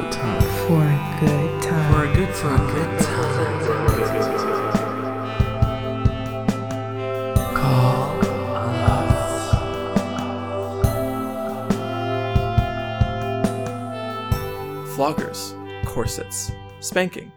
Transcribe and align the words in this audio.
good 0.00 0.10
time. 0.10 0.42
For 0.66 0.82
a 0.82 1.18
good 1.20 1.62
time. 1.62 1.92
For 1.92 2.04
a 2.04 2.14
good 2.14 2.34
for 2.34 2.52
a 2.52 2.58
good 2.58 2.98
time. 2.98 3.60
Call 7.54 8.18
us. 8.56 9.54
Floggers, 14.96 15.54
corsets, 15.86 16.50
spanking. 16.80 17.30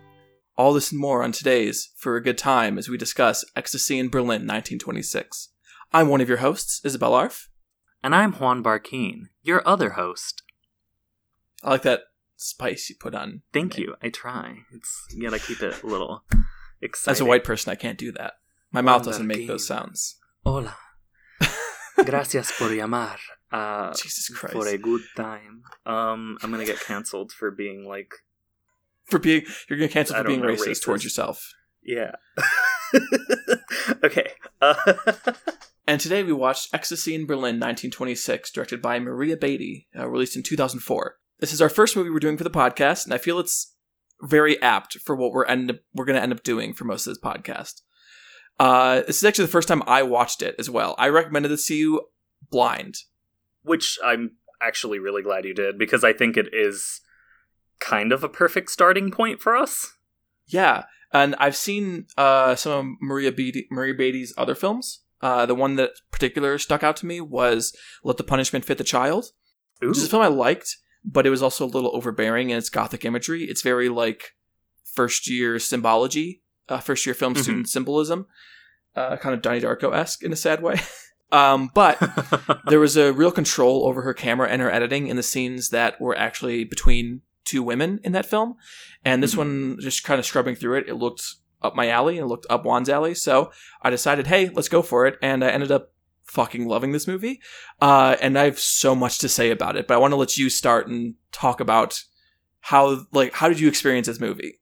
All 0.57 0.73
this 0.73 0.91
and 0.91 0.99
more 0.99 1.21
on 1.21 1.31
today's 1.31 1.91
For 1.95 2.15
a 2.15 2.23
Good 2.23 2.39
Time 2.39 2.79
as 2.79 2.89
we 2.89 2.97
discuss 2.97 3.45
Ecstasy 3.55 3.99
in 3.99 4.09
Berlin 4.09 4.47
1926. 4.47 5.49
I'm 5.93 6.07
one 6.09 6.21
of 6.21 6.27
your 6.27 6.39
hosts, 6.39 6.81
Isabel 6.83 7.13
Arf. 7.13 7.49
And 8.03 8.15
I'm 8.15 8.33
Juan 8.33 8.63
Barquin, 8.63 9.27
your 9.43 9.61
other 9.67 9.91
host. 9.91 10.41
I 11.63 11.69
like 11.69 11.83
that 11.83 12.01
spice 12.37 12.89
you 12.89 12.95
put 12.99 13.13
on. 13.13 13.41
Thank 13.51 13.77
you. 13.77 13.95
I 14.01 14.09
try. 14.09 14.59
It's 14.73 15.05
you 15.11 15.23
gotta 15.23 15.39
keep 15.39 15.61
it 15.61 15.83
a 15.83 15.87
little 15.87 16.23
exciting. 16.81 17.11
As 17.11 17.19
a 17.19 17.25
white 17.25 17.43
person, 17.43 17.71
I 17.71 17.75
can't 17.75 17.97
do 17.97 18.11
that. 18.13 18.33
My 18.71 18.81
mouth 18.81 19.03
doesn't 19.03 19.27
make 19.27 19.47
those 19.47 19.67
sounds. 19.67 20.17
Hola. 20.45 20.75
Gracias 22.05 22.51
por 22.57 22.69
llamar. 22.69 23.17
Uh, 23.51 23.93
Jesus 23.93 24.29
Christ. 24.29 24.53
For 24.53 24.67
a 24.67 24.77
good 24.77 25.01
time. 25.15 25.63
Um, 25.85 26.37
I'm 26.41 26.51
gonna 26.51 26.65
get 26.65 26.79
canceled 26.79 27.31
for 27.31 27.51
being 27.51 27.85
like, 27.85 28.13
For 29.05 29.19
being, 29.19 29.43
you're 29.69 29.79
gonna 29.79 29.89
cancel 29.89 30.15
for 30.15 30.23
being 30.23 30.41
know, 30.41 30.47
racist, 30.47 30.67
racist. 30.67 30.83
towards 30.83 31.03
yourself. 31.03 31.53
yeah. 31.83 32.11
okay. 34.03 34.31
Uh, 34.61 34.75
And 35.89 36.01
today 36.01 36.21
we 36.21 36.33
watched 36.33 36.73
Ecstasy 36.73 37.15
in 37.15 37.25
Berlin 37.25 37.61
1926, 37.61 38.51
directed 38.51 38.81
by 38.81 38.99
Maria 38.99 39.37
Beatty, 39.37 39.87
uh, 39.97 40.05
released 40.09 40.35
in 40.35 40.43
2004. 40.43 41.15
This 41.39 41.53
is 41.53 41.61
our 41.61 41.69
first 41.69 41.95
movie 41.95 42.09
we're 42.09 42.19
doing 42.19 42.37
for 42.37 42.43
the 42.43 42.49
podcast, 42.49 43.05
and 43.05 43.13
I 43.13 43.17
feel 43.17 43.39
it's 43.39 43.75
very 44.21 44.59
apt 44.61 44.97
for 44.99 45.15
what 45.15 45.31
we're 45.31 45.45
end 45.45 45.69
up, 45.69 45.77
we're 45.93 46.05
going 46.05 46.15
to 46.15 46.21
end 46.21 46.31
up 46.31 46.43
doing 46.43 46.73
for 46.73 46.85
most 46.85 47.05
of 47.05 47.11
this 47.11 47.21
podcast. 47.21 47.81
Uh, 48.59 49.01
this 49.01 49.17
is 49.17 49.23
actually 49.23 49.45
the 49.45 49.51
first 49.51 49.67
time 49.67 49.83
I 49.85 50.01
watched 50.01 50.41
it 50.41 50.55
as 50.57 50.69
well. 50.69 50.95
I 50.97 51.09
recommended 51.09 51.49
this 51.49 51.67
to 51.67 51.75
you 51.75 52.01
blind. 52.49 52.95
which 53.61 53.99
I'm 54.03 54.31
actually 54.61 54.97
really 54.97 55.21
glad 55.21 55.45
you 55.45 55.53
did 55.53 55.77
because 55.77 56.03
I 56.03 56.13
think 56.13 56.37
it 56.37 56.49
is 56.51 57.01
kind 57.79 58.11
of 58.11 58.23
a 58.23 58.29
perfect 58.29 58.71
starting 58.71 59.11
point 59.11 59.39
for 59.39 59.55
us. 59.55 59.93
Yeah, 60.47 60.85
and 61.13 61.35
I've 61.37 61.55
seen 61.55 62.07
uh, 62.17 62.55
some 62.55 62.71
of 62.71 62.85
Maria 63.01 63.31
Beatty, 63.31 63.67
Maria 63.69 63.93
Beatty's 63.93 64.33
other 64.37 64.55
films. 64.55 65.03
Uh, 65.21 65.45
the 65.45 65.55
one 65.55 65.75
that 65.75 65.91
particular 66.11 66.57
stuck 66.57 66.83
out 66.83 66.95
to 66.97 67.05
me 67.05 67.21
was 67.21 67.75
"Let 68.03 68.17
the 68.17 68.23
Punishment 68.23 68.65
Fit 68.65 68.77
the 68.77 68.83
Child." 68.83 69.25
Ooh. 69.83 69.89
which 69.89 69.97
is 69.97 70.05
a 70.05 70.09
film 70.09 70.23
I 70.23 70.27
liked, 70.27 70.77
but 71.03 71.25
it 71.25 71.29
was 71.29 71.41
also 71.41 71.65
a 71.65 71.67
little 71.67 71.95
overbearing 71.95 72.49
in 72.49 72.57
its 72.57 72.69
gothic 72.69 73.05
imagery. 73.05 73.43
It's 73.43 73.61
very 73.61 73.89
like 73.89 74.33
first 74.83 75.29
year 75.29 75.59
symbology, 75.59 76.41
uh, 76.69 76.79
first 76.79 77.05
year 77.05 77.13
film 77.15 77.35
Mhm. 77.35 77.41
student 77.43 77.69
symbolism, 77.69 78.27
uh, 78.95 79.17
kind 79.17 79.35
of 79.35 79.41
Donnie 79.41 79.61
Darko 79.61 79.93
esque 79.95 80.23
in 80.23 80.33
a 80.33 80.35
sad 80.35 80.61
way. 80.61 80.79
um, 81.31 81.69
but 81.73 81.97
there 82.67 82.79
was 82.79 82.97
a 82.97 83.13
real 83.13 83.31
control 83.31 83.85
over 83.87 84.01
her 84.01 84.13
camera 84.13 84.47
and 84.49 84.61
her 84.61 84.71
editing 84.71 85.07
in 85.07 85.15
the 85.17 85.23
scenes 85.23 85.69
that 85.69 85.99
were 86.01 86.17
actually 86.17 86.63
between 86.63 87.21
two 87.45 87.61
women 87.63 87.99
in 88.03 88.11
that 88.11 88.25
film. 88.25 88.55
And 89.05 89.21
this 89.23 89.35
Mhm. 89.35 89.37
one, 89.37 89.77
just 89.79 90.03
kind 90.03 90.19
of 90.19 90.25
scrubbing 90.25 90.55
through 90.55 90.77
it, 90.79 90.89
it 90.89 90.95
looked 90.95 91.23
up 91.61 91.75
my 91.75 91.87
alley 91.89 92.17
and 92.17 92.25
it 92.25 92.27
looked 92.27 92.45
up 92.49 92.63
Juan's 92.65 92.89
alley. 92.89 93.13
So 93.15 93.51
I 93.81 93.89
decided, 93.89 94.27
hey, 94.27 94.49
let's 94.49 94.67
go 94.69 94.81
for 94.81 95.05
it. 95.07 95.17
And 95.21 95.43
I 95.43 95.49
ended 95.49 95.71
up 95.71 95.91
fucking 96.27 96.67
loving 96.67 96.91
this 96.91 97.07
movie. 97.07 97.41
Uh, 97.81 98.15
and 98.21 98.37
I 98.37 98.45
have 98.45 98.59
so 98.59 98.95
much 98.95 99.17
to 99.19 99.29
say 99.29 99.49
about 99.49 99.75
it, 99.75 99.87
but 99.87 99.95
I 99.95 99.97
want 99.97 100.11
to 100.11 100.17
let 100.17 100.37
you 100.37 100.49
start 100.49 100.87
and 100.87 101.15
talk 101.31 101.59
about 101.59 102.03
how, 102.59 103.05
like, 103.11 103.33
how 103.33 103.47
did 103.49 103.59
you 103.59 103.67
experience 103.67 104.07
this 104.07 104.19
movie? 104.19 104.59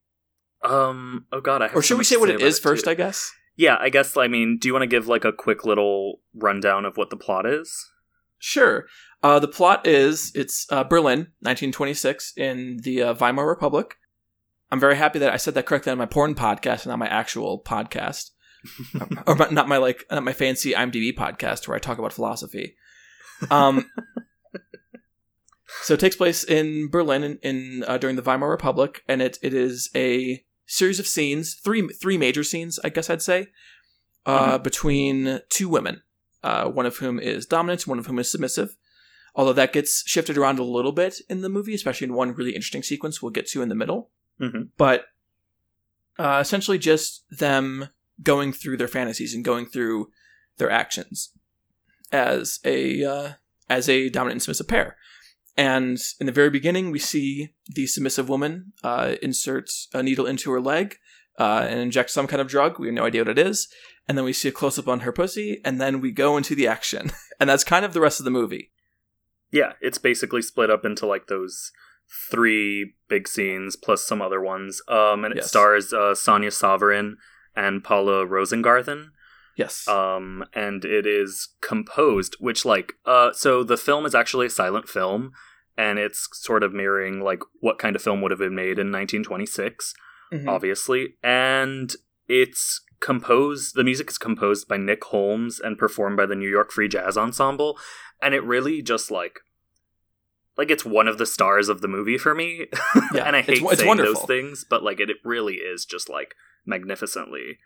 um. 0.64 1.26
Oh 1.31 1.42
God. 1.42 1.62
I 1.62 1.68
have 1.68 1.76
Or 1.76 1.81
so 1.81 1.88
should 1.90 1.98
we 2.00 2.03
say 2.03 2.18
what 2.18 2.30
it 2.30 2.38
about 2.38 2.48
is 2.48 2.59
first, 2.59 2.86
too. 2.86 2.92
I 2.92 2.94
guess? 2.96 3.31
Yeah. 3.56 3.78
I 3.80 3.90
guess. 3.90 4.18
I 4.18 4.28
mean, 4.28 4.58
do 4.59 4.68
you 4.68 4.74
want 4.74 4.84
to 4.84 4.88
give 4.88 5.08
like 5.08 5.26
a 5.26 5.31
quick 5.31 5.64
little 5.66 6.22
rundown 6.34 6.86
of 6.86 6.98
what 6.98 7.09
the 7.09 7.18
plot 7.18 7.46
is? 7.46 7.92
Sure. 8.40 8.86
Uh, 9.24 9.40
the 9.40 9.47
plot 9.47 9.88
is 9.88 10.32
it's 10.36 10.68
uh, 10.72 10.84
Berlin, 10.84 11.20
1926, 11.42 12.34
in 12.38 12.78
the 12.84 13.02
uh, 13.02 13.14
Weimar 13.14 13.47
Republic. 13.47 13.96
I'm 14.72 14.80
very 14.80 14.96
happy 14.97 15.20
that 15.20 15.32
I 15.34 15.38
said 15.38 15.53
that 15.53 15.66
correctly 15.66 15.92
on 15.92 15.97
my 15.97 16.06
porn 16.06 16.36
podcast 16.36 16.84
and 16.84 16.88
not 16.88 17.00
my 17.00 17.08
actual 17.08 17.62
podcast, 17.62 18.32
or 19.28 19.36
not 19.52 19.68
my 19.68 19.78
like 19.78 20.06
not 20.12 20.24
my 20.24 20.34
fancy 20.34 20.74
IMDb 20.74 21.16
podcast 21.16 21.68
where 21.68 21.76
I 21.76 21.80
talk 21.80 21.98
about 21.98 22.14
philosophy. 22.14 22.76
Um, 23.50 23.90
so 25.81 25.96
it 25.96 26.00
takes 26.00 26.16
place 26.16 26.44
in 26.44 26.90
Berlin 26.90 27.24
in, 27.24 27.40
in 27.44 27.84
uh, 27.88 27.98
during 27.98 28.16
the 28.16 28.22
Weimar 28.22 28.50
Republic, 28.50 29.03
and 29.08 29.22
it 29.22 29.38
it 29.42 29.53
is 29.53 29.90
a 29.96 30.44
series 30.66 31.00
of 31.00 31.08
scenes, 31.08 31.56
three 31.56 31.88
three 31.88 32.18
major 32.18 32.44
scenes, 32.44 32.80
I 32.84 32.90
guess 32.90 33.09
I'd 33.09 33.22
say, 33.22 33.48
uh, 34.26 34.58
between 34.58 35.42
two 35.50 35.70
women 35.70 36.02
uh, 36.46 36.70
one 36.70 36.86
of 36.86 36.97
whom 36.97 37.20
is 37.20 37.47
dominant, 37.47 37.88
one 37.88 37.97
of 37.97 38.06
whom 38.06 38.20
is 38.20 38.32
submissive. 38.32 38.78
Although 39.34 39.53
that 39.53 39.74
gets 39.74 40.08
shifted 40.08 40.38
around 40.38 40.59
a 40.59 40.64
little 40.64 40.92
bit 40.92 41.20
in 41.28 41.42
the 41.42 41.50
movie, 41.50 41.74
especially 41.74 42.06
in 42.06 42.14
one 42.14 42.34
really 42.34 42.52
interesting 42.52 42.84
sequence 42.84 43.22
we'll 43.22 43.32
get 43.32 43.47
to 43.47 43.64
in 43.64 43.68
the 43.68 43.76
middle. 43.76 44.12
Mhm. 44.40 44.70
But 44.78 45.06
uh, 46.20 46.38
essentially, 46.40 46.78
just 46.78 47.26
them 47.32 47.90
going 48.24 48.53
through 48.53 48.78
their 48.78 48.88
fantasies 48.88 49.34
and 49.34 49.44
going 49.44 49.66
through 49.66 50.09
their 50.58 50.70
actions 50.72 51.31
as 52.12 52.59
a 52.64 53.03
uh, 53.03 53.30
as 53.70 53.90
a 53.90 54.09
dominant 54.09 54.36
and 54.36 54.42
submissive 54.44 54.68
pair. 54.68 54.98
And 55.58 55.98
in 56.20 56.26
the 56.26 56.31
very 56.34 56.50
beginning, 56.50 56.92
we 56.92 57.00
see 57.00 57.53
the 57.68 57.88
submissive 57.88 58.28
woman 58.28 58.74
uh, 58.84 59.16
insert 59.22 59.70
a 59.94 60.03
needle 60.03 60.26
into 60.26 60.52
her 60.52 60.59
leg 60.59 60.98
uh, 61.40 61.66
and 61.70 61.80
inject 61.80 62.09
some 62.09 62.28
kind 62.28 62.42
of 62.42 62.48
drug. 62.50 62.78
We 62.78 62.88
have 62.88 62.94
no 62.96 63.06
idea 63.06 63.22
what 63.22 63.30
it 63.30 63.40
is. 63.40 63.68
And 64.08 64.18
then 64.18 64.26
we 64.26 64.34
see 64.34 64.50
a 64.50 64.52
close 64.52 64.78
up 64.78 64.88
on 64.88 65.00
her 65.00 65.12
pussy, 65.12 65.62
and 65.66 65.82
then 65.82 66.00
we 66.00 66.12
go 66.12 66.38
into 66.38 66.53
the 66.56 66.68
action. 66.68 67.12
and 67.40 67.50
that's 67.50 67.64
kind 67.64 67.84
of 67.86 67.94
the 67.94 68.02
rest 68.02 68.20
of 68.20 68.26
the 68.26 68.32
movie. 68.32 68.72
Yeah. 69.52 69.74
It's 69.82 69.97
basically 69.97 70.42
split 70.42 70.70
up 70.70 70.86
into 70.86 71.06
like 71.08 71.28
those 71.28 71.72
three 72.30 72.94
big 73.08 73.28
scenes 73.28 73.76
plus 73.76 74.06
some 74.06 74.22
other 74.22 74.42
ones. 74.42 74.82
Um. 74.88 75.24
And 75.26 75.34
it 75.34 75.38
Yes. 75.38 75.47
stars 75.47 75.94
uh, 75.94 76.14
Sonia 76.16 76.52
Sovereign 76.52 77.18
and 77.56 77.84
Paula 77.84 78.26
Rosengarten. 78.26 79.10
Yes. 79.58 79.88
um 79.88 80.44
and 80.54 80.84
it 80.84 81.06
is 81.06 81.56
composed 81.62 82.36
which 82.42 82.66
like 82.66 82.92
uh 83.06 83.32
so 83.32 83.64
the 83.64 83.78
film 83.78 84.06
is 84.06 84.14
actually 84.14 84.48
a 84.48 84.50
silent 84.50 84.90
film 84.90 85.32
and 85.78 85.98
it's 85.98 86.28
sort 86.34 86.62
of 86.62 86.74
mirroring 86.74 87.22
like 87.22 87.42
what 87.62 87.80
kind 87.80 87.96
of 87.96 88.02
film 88.02 88.22
would 88.22 88.32
have 88.32 88.40
been 88.40 88.54
made 88.56 88.78
in 88.80 88.92
1926 88.92 89.94
Mhm. 90.34 90.50
obviously 90.50 91.16
and 91.24 91.94
it's 92.28 92.82
composed 93.00 93.76
the 93.76 93.84
music 93.84 94.10
is 94.10 94.18
composed 94.18 94.68
by 94.68 94.76
Nick 94.76 95.04
Holmes 95.06 95.60
and 95.60 95.78
performed 95.78 96.18
by 96.18 96.26
the 96.26 96.36
New 96.36 96.50
York 96.50 96.72
Free 96.72 96.90
Jazz 96.90 97.16
Ensemble 97.18 97.78
and 98.22 98.34
it 98.34 98.44
really 98.44 98.82
just 98.82 99.10
like 99.12 99.40
like 100.58 100.72
it's 100.72 100.86
one 100.86 101.08
of 101.08 101.18
the 101.18 101.26
stars 101.26 101.68
of 101.70 101.82
the 101.82 101.88
movie 101.88 102.18
for 102.18 102.34
me 102.36 102.68
Yeah, 103.14 103.24
and 103.26 103.36
I 103.36 103.42
hate 103.42 103.62
it's 103.62 103.78
saying 103.78 103.88
wonderful. 103.88 104.14
those 104.14 104.26
things 104.26 104.66
but 104.70 104.84
like 104.84 105.00
it, 105.00 105.10
it 105.10 105.18
really 105.24 105.56
is 105.56 105.86
just 105.86 106.10
like 106.10 106.36
magnificently 106.66 107.58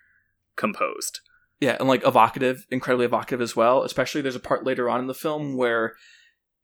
composed 0.56 1.20
Yeah, 1.60 1.78
and 1.80 1.88
like 1.88 2.06
evocative, 2.06 2.66
incredibly 2.70 3.06
evocative 3.06 3.42
as 3.42 3.56
well. 3.56 3.84
Especially 3.84 4.22
there's 4.22 4.36
a 4.36 4.40
part 4.40 4.64
later 4.66 4.90
on 4.90 5.00
in 5.02 5.08
the 5.08 5.14
film 5.14 5.56
where 5.58 5.94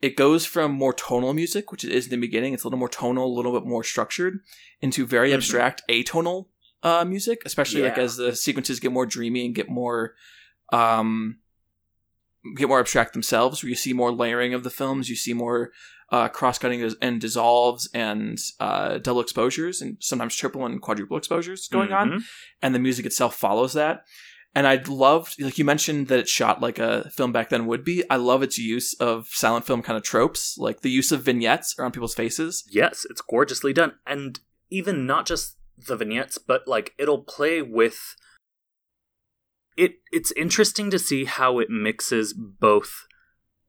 it 0.02 0.16
goes 0.18 0.46
from 0.46 0.72
more 0.72 0.94
tonal 0.94 1.34
music, 1.34 1.72
which 1.72 1.84
it 1.84 1.92
is 1.92 2.06
in 2.06 2.12
the 2.12 2.18
beginning, 2.28 2.54
it's 2.54 2.64
a 2.64 2.68
little 2.68 2.80
more 2.80 2.90
tonal, 2.90 3.26
a 3.26 3.36
little 3.36 3.54
bit 3.58 3.68
more 3.68 3.84
structured, 3.84 4.40
into 4.82 5.06
very 5.06 5.32
Mhm. 5.32 5.36
abstract 5.36 5.82
atonal 5.90 6.48
uh, 6.84 7.04
music, 7.06 7.42
especially 7.46 7.82
like 7.82 7.98
as 7.98 8.18
the 8.18 8.36
sequences 8.36 8.80
get 8.80 8.92
more 8.92 9.06
dreamy 9.06 9.46
and 9.46 9.56
get 9.56 9.70
more 9.70 10.14
um 10.72 11.40
get 12.58 12.68
more 12.68 12.80
abstract 12.80 13.14
themselves, 13.14 13.64
where 13.64 13.70
you 13.70 13.76
see 13.76 13.94
more 13.94 14.12
layering 14.12 14.54
of 14.54 14.64
the 14.64 14.70
films, 14.70 15.10
you 15.10 15.16
see 15.16 15.34
more 15.34 15.72
uh, 16.12 16.28
cross-cutting 16.30 16.94
and 17.02 17.20
dissolves 17.20 17.90
and 17.94 18.38
uh, 18.60 18.98
double 19.00 19.22
exposures 19.22 19.82
and 19.82 19.98
sometimes 20.00 20.36
triple 20.36 20.66
and 20.66 20.82
quadruple 20.82 21.18
exposures 21.18 21.68
going 21.68 21.92
on 21.92 22.10
Mhm. 22.12 22.24
and 22.62 22.76
the 22.76 22.80
music 22.80 23.06
itself 23.06 23.36
follows 23.36 23.74
that. 23.74 24.06
And 24.58 24.66
I 24.68 24.76
loved, 24.88 25.42
like 25.42 25.58
you 25.58 25.66
mentioned, 25.66 26.08
that 26.08 26.20
it's 26.20 26.32
shot 26.32 26.62
like 26.62 26.80
a 26.80 27.10
film 27.10 27.34
back 27.34 27.50
then 27.50 27.66
would 27.66 27.84
be. 27.84 28.04
I 28.10 28.16
love 28.16 28.42
its 28.42 28.58
use 28.58 28.94
of 29.02 29.28
silent 29.28 29.66
film 29.66 29.82
kind 29.82 29.98
of 29.98 30.04
tropes, 30.04 30.58
like 30.58 30.80
the 30.82 30.90
use 30.92 31.12
of 31.12 31.24
vignettes 31.24 31.76
around 31.78 31.92
people's 31.92 32.16
faces. 32.16 32.64
Yes, 32.70 33.06
it's 33.10 33.20
gorgeously 33.22 33.74
done. 33.74 33.96
And 34.08 34.40
even 34.70 35.06
not 35.06 35.26
just 35.26 35.58
the 35.78 35.98
vignettes, 35.98 36.38
but 36.38 36.68
like 36.68 36.94
it'll 36.98 37.24
play 37.24 37.62
with 37.62 38.16
it 39.76 39.96
it's 40.12 40.32
interesting 40.34 40.90
to 40.90 41.00
see 41.00 41.26
how 41.26 41.60
it 41.60 41.70
mixes 41.70 42.34
both 42.34 43.08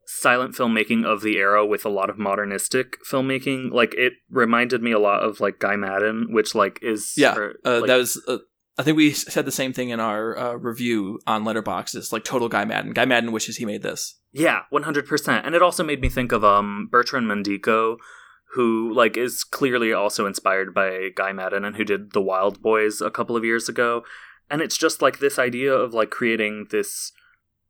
silent 0.06 0.54
filmmaking 0.54 1.04
of 1.04 1.20
the 1.20 1.36
era 1.36 1.66
with 1.66 1.84
a 1.84 1.88
lot 1.90 2.08
of 2.08 2.16
modernistic 2.18 2.96
filmmaking. 3.04 3.72
Like 3.72 3.92
it 3.94 4.14
reminded 4.30 4.82
me 4.82 4.92
a 4.92 4.98
lot 4.98 5.22
of 5.22 5.40
like 5.40 5.58
Guy 5.58 5.76
Maddin, 5.76 6.28
which 6.32 6.54
like 6.54 6.78
is 6.82 7.14
Yeah, 7.16 7.34
or, 7.36 7.54
Uh, 7.64 7.80
like- 7.80 7.86
that 7.88 7.96
was, 7.96 8.22
uh, 8.28 8.38
I 8.78 8.82
think 8.82 8.96
we 8.98 9.12
said 9.12 9.46
the 9.46 9.52
same 9.52 9.72
thing 9.72 9.88
in 9.88 10.00
our 10.00 10.36
uh, 10.38 10.52
review 10.52 11.18
on 11.26 11.44
Letterboxd. 11.44 11.94
It's 11.94 12.12
like 12.12 12.24
total 12.24 12.48
Guy 12.48 12.64
Maddin. 12.66 12.92
Guy 12.92 13.06
Maddin 13.06 13.32
wishes 13.32 13.56
he 13.56 13.64
made 13.64 13.82
this. 13.82 14.20
Yeah, 14.32 14.60
one 14.70 14.82
hundred 14.82 15.06
percent. 15.06 15.46
And 15.46 15.54
it 15.54 15.62
also 15.62 15.82
made 15.82 16.00
me 16.02 16.08
think 16.10 16.30
of 16.30 16.44
um 16.44 16.88
Bertrand 16.92 17.26
Mandico, 17.26 17.96
who 18.52 18.92
like 18.94 19.16
is 19.16 19.44
clearly 19.44 19.92
also 19.94 20.26
inspired 20.26 20.74
by 20.74 21.08
Guy 21.16 21.32
Maddin 21.32 21.64
and 21.64 21.76
who 21.76 21.84
did 21.84 22.12
The 22.12 22.20
Wild 22.20 22.60
Boys 22.60 23.00
a 23.00 23.10
couple 23.10 23.34
of 23.36 23.44
years 23.44 23.66
ago. 23.68 24.02
And 24.50 24.60
it's 24.60 24.76
just 24.76 25.00
like 25.02 25.18
this 25.18 25.38
idea 25.38 25.72
of 25.72 25.94
like 25.94 26.10
creating 26.10 26.66
this 26.70 27.12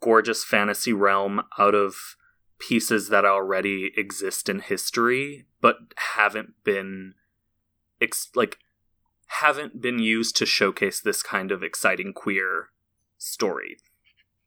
gorgeous 0.02 0.42
fantasy 0.44 0.92
realm 0.92 1.40
out 1.56 1.74
of 1.74 2.15
pieces 2.58 3.08
that 3.08 3.24
already 3.24 3.92
exist 3.96 4.48
in 4.48 4.60
history 4.60 5.46
but 5.60 5.76
haven't 6.14 6.54
been 6.64 7.14
ex- 8.00 8.30
like 8.34 8.58
haven't 9.26 9.80
been 9.80 9.98
used 9.98 10.36
to 10.36 10.46
showcase 10.46 11.00
this 11.00 11.22
kind 11.22 11.50
of 11.50 11.62
exciting 11.62 12.12
queer 12.12 12.68
story. 13.18 13.76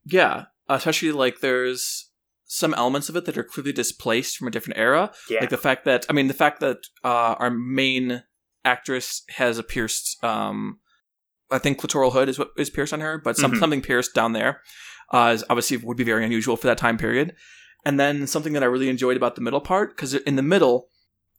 Yeah, 0.05 0.45
especially 0.67 1.11
like 1.11 1.39
there's 1.41 2.09
some 2.45 2.73
elements 2.73 3.09
of 3.09 3.15
it 3.15 3.25
that 3.25 3.37
are 3.37 3.43
clearly 3.43 3.73
displaced 3.73 4.37
from 4.37 4.47
a 4.47 4.51
different 4.51 4.79
era. 4.79 5.11
Yeah. 5.29 5.41
Like 5.41 5.49
the 5.49 5.57
fact 5.57 5.85
that 5.85 6.05
I 6.09 6.13
mean 6.13 6.27
the 6.27 6.33
fact 6.33 6.61
that 6.61 6.77
uh, 7.03 7.35
our 7.37 7.51
main 7.51 8.23
actress 8.65 9.23
has 9.29 9.57
a 9.57 9.63
pierced 9.63 10.21
um 10.23 10.79
I 11.51 11.57
think 11.59 11.79
clitoral 11.79 12.13
hood 12.13 12.29
is 12.29 12.37
what 12.39 12.51
is 12.57 12.69
pierced 12.69 12.93
on 12.93 13.01
her, 13.01 13.17
but 13.17 13.35
some 13.37 13.51
Mhm. 13.53 13.59
something 13.59 13.81
pierced 13.81 14.13
down 14.15 14.33
there 14.33 14.61
uh, 15.11 15.31
is 15.33 15.43
obviously 15.49 15.77
would 15.77 15.97
be 15.97 16.03
very 16.03 16.23
unusual 16.23 16.55
for 16.55 16.67
that 16.67 16.77
time 16.77 16.97
period. 16.97 17.35
And 17.85 17.99
then 17.99 18.27
something 18.27 18.53
that 18.53 18.63
I 18.63 18.67
really 18.67 18.89
enjoyed 18.89 19.17
about 19.17 19.35
the 19.35 19.41
middle 19.41 19.61
part 19.61 19.95
because 19.95 20.13
in 20.13 20.35
the 20.35 20.41
middle, 20.41 20.89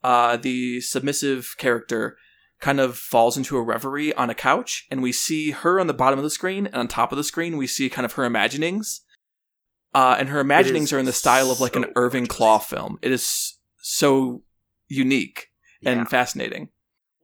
uh, 0.02 0.36
the 0.36 0.80
submissive 0.80 1.54
character 1.58 2.16
kind 2.60 2.80
of 2.80 2.96
falls 2.98 3.36
into 3.36 3.56
a 3.56 3.62
reverie 3.62 4.12
on 4.14 4.28
a 4.30 4.34
couch, 4.34 4.86
and 4.90 5.02
we 5.02 5.12
see 5.12 5.50
her 5.50 5.80
on 5.80 5.86
the 5.86 5.94
bottom 5.94 6.18
of 6.18 6.22
the 6.22 6.30
screen, 6.30 6.66
and 6.66 6.76
on 6.76 6.88
top 6.88 7.10
of 7.12 7.16
the 7.16 7.24
screen 7.24 7.56
we 7.56 7.66
see 7.66 7.88
kind 7.88 8.04
of 8.04 8.12
her 8.14 8.24
imaginings. 8.24 9.02
Uh, 9.94 10.16
and 10.18 10.28
her 10.28 10.40
imaginings 10.40 10.92
are 10.92 10.98
in 10.98 11.06
the 11.06 11.12
style 11.12 11.50
of 11.50 11.60
like 11.60 11.74
an 11.74 11.86
Irving. 11.96 12.26
Klaw 12.26 12.58
film. 12.58 12.98
It 13.02 13.10
is 13.10 13.58
so 13.78 14.42
unique 14.88 15.48
Yeah. 15.80 15.92
and 15.92 16.08
fascinating. 16.08 16.68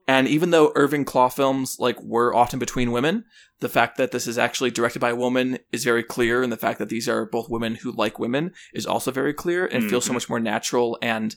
And 0.08 0.28
even 0.28 0.50
though 0.50 0.72
Irving 0.76 1.04
Klaw 1.04 1.28
films 1.28 1.78
like 1.80 2.00
were 2.00 2.34
often 2.34 2.58
between 2.60 2.92
women, 2.92 3.24
the 3.60 3.68
fact 3.68 3.96
that 3.96 4.12
this 4.12 4.26
is 4.28 4.38
actually 4.38 4.70
directed 4.70 5.00
by 5.00 5.10
a 5.10 5.16
woman 5.16 5.58
is 5.72 5.82
very 5.84 6.02
clear, 6.04 6.42
and 6.42 6.52
the 6.52 6.56
fact 6.56 6.78
that 6.78 6.88
these 6.88 7.08
are 7.08 7.26
both 7.26 7.48
women 7.50 7.74
who 7.76 7.90
like 7.92 8.18
women 8.18 8.52
is 8.72 8.86
also 8.86 9.10
very 9.10 9.34
clear, 9.34 9.66
and 9.66 9.84
it 9.84 9.90
feels 9.90 10.04
so 10.04 10.10
Mhm. 10.10 10.14
much 10.14 10.28
more 10.28 10.38
natural 10.40 10.96
and 11.02 11.34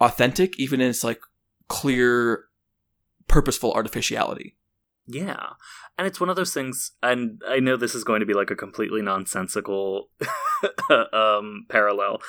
authentic, 0.00 0.58
even 0.58 0.80
in 0.80 0.90
its 0.90 1.04
like 1.04 1.20
clear, 1.68 2.46
purposeful 3.28 3.72
artificiality. 3.72 4.56
Yeah. 5.06 5.50
And 5.98 6.06
it's 6.06 6.20
one 6.20 6.28
of 6.30 6.36
those 6.36 6.54
things 6.54 6.92
and 7.02 7.40
I 7.48 7.60
know 7.60 7.76
this 7.76 7.94
is 7.94 8.04
going 8.04 8.20
to 8.20 8.26
be 8.26 8.34
like 8.34 8.50
a 8.50 8.56
completely 8.56 9.02
nonsensical 9.02 10.10
um 11.12 11.66
parallel, 11.68 12.20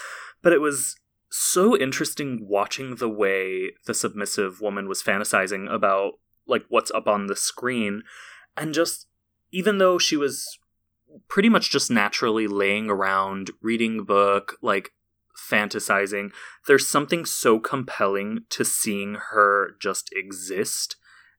but 0.41 0.53
it 0.53 0.61
was 0.61 0.95
so 1.31 1.77
interesting 1.77 2.45
watching 2.47 2.95
the 2.95 3.09
way 3.09 3.71
the 3.85 3.93
submissive 3.93 4.59
woman 4.61 4.87
was 4.87 5.01
fantasizing 5.01 5.71
about 5.71 6.13
like 6.45 6.65
what's 6.69 6.91
up 6.91 7.07
on 7.07 7.27
the 7.27 7.35
screen. 7.35 8.03
And 8.57 8.73
just 8.73 9.07
even 9.51 9.77
though 9.77 9.97
she 9.97 10.17
was 10.17 10.59
pretty 11.27 11.49
much 11.49 11.69
just 11.69 11.89
naturally 11.89 12.47
laying 12.47 12.89
around 12.89 13.51
reading 13.61 14.03
book 14.03 14.57
like 14.61 14.91
fantasizing 15.49 16.31
there's 16.67 16.87
something 16.87 17.25
so 17.25 17.59
compelling 17.59 18.39
to 18.49 18.63
seeing 18.63 19.17
her 19.31 19.71
just 19.81 20.09
exist 20.13 20.95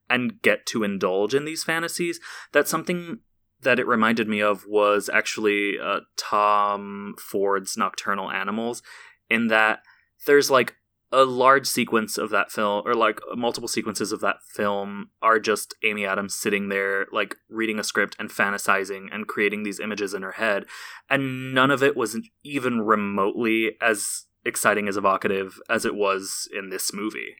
and 0.09 0.41
get 0.41 0.65
to 0.65 0.83
indulge 0.83 1.33
in 1.33 1.45
these 1.45 1.63
fantasies 1.63 2.19
that 2.51 2.67
something 2.67 3.19
that 3.63 3.79
it 3.79 3.87
reminded 3.87 4.27
me 4.27 4.41
of 4.41 4.65
was 4.67 5.09
actually 5.11 5.79
uh, 5.79 6.01
Tom 6.17 7.15
Ford's 7.17 7.77
Nocturnal 7.77 8.29
Animals, 8.29 8.83
in 9.29 9.47
that 9.47 9.79
there's 10.25 10.51
like 10.51 10.75
a 11.11 11.23
large 11.25 11.67
sequence 11.67 12.17
of 12.17 12.31
that 12.31 12.51
film, 12.51 12.81
or 12.85 12.95
like 12.95 13.19
multiple 13.35 13.67
sequences 13.67 14.11
of 14.11 14.19
that 14.21 14.37
film, 14.49 15.09
are 15.21 15.39
just 15.39 15.75
Amy 15.83 16.05
Adams 16.05 16.33
sitting 16.33 16.69
there, 16.69 17.05
like 17.11 17.35
reading 17.49 17.77
a 17.77 17.83
script 17.83 18.15
and 18.17 18.29
fantasizing 18.29 19.07
and 19.11 19.27
creating 19.27 19.61
these 19.61 19.79
images 19.79 20.15
in 20.15 20.23
her 20.23 20.31
head. 20.33 20.65
And 21.09 21.53
none 21.53 21.69
of 21.69 21.83
it 21.83 21.95
was 21.95 22.17
even 22.43 22.81
remotely 22.81 23.77
as 23.79 24.25
exciting 24.43 24.87
as 24.87 24.97
evocative 24.97 25.59
as 25.69 25.85
it 25.85 25.95
was 25.95 26.49
in 26.57 26.69
this 26.69 26.91
movie. 26.93 27.35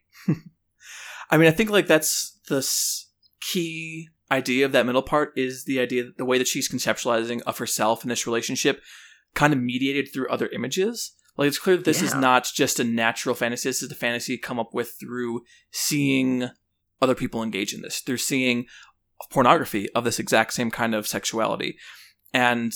I 1.31 1.37
mean, 1.37 1.47
I 1.47 1.51
think 1.51 1.71
like 1.71 1.87
that's 1.87 2.39
the 2.47 2.67
key 3.41 4.09
idea 4.31 4.65
of 4.65 4.71
that 4.71 4.85
middle 4.85 5.01
part 5.01 5.33
is 5.35 5.65
the 5.65 5.79
idea 5.79 6.03
that 6.03 6.17
the 6.17 6.25
way 6.25 6.37
that 6.37 6.47
she's 6.47 6.69
conceptualizing 6.69 7.41
of 7.47 7.57
herself 7.57 8.03
in 8.03 8.09
this 8.09 8.27
relationship, 8.27 8.81
kind 9.33 9.51
of 9.51 9.59
mediated 9.59 10.09
through 10.13 10.29
other 10.29 10.47
images. 10.49 11.13
Like 11.37 11.47
it's 11.47 11.59
clear 11.59 11.77
that 11.77 11.85
this 11.85 12.01
is 12.01 12.13
not 12.13 12.47
just 12.53 12.79
a 12.79 12.83
natural 12.83 13.33
fantasy. 13.33 13.69
This 13.69 13.81
is 13.81 13.89
the 13.89 13.95
fantasy 13.95 14.37
come 14.37 14.59
up 14.59 14.73
with 14.73 14.95
through 14.99 15.41
seeing 15.71 16.49
other 17.01 17.15
people 17.15 17.41
engage 17.41 17.73
in 17.73 17.81
this, 17.81 17.99
through 17.99 18.17
seeing 18.17 18.65
pornography 19.31 19.89
of 19.91 20.03
this 20.03 20.19
exact 20.19 20.53
same 20.53 20.69
kind 20.69 20.93
of 20.93 21.07
sexuality, 21.07 21.77
and 22.33 22.73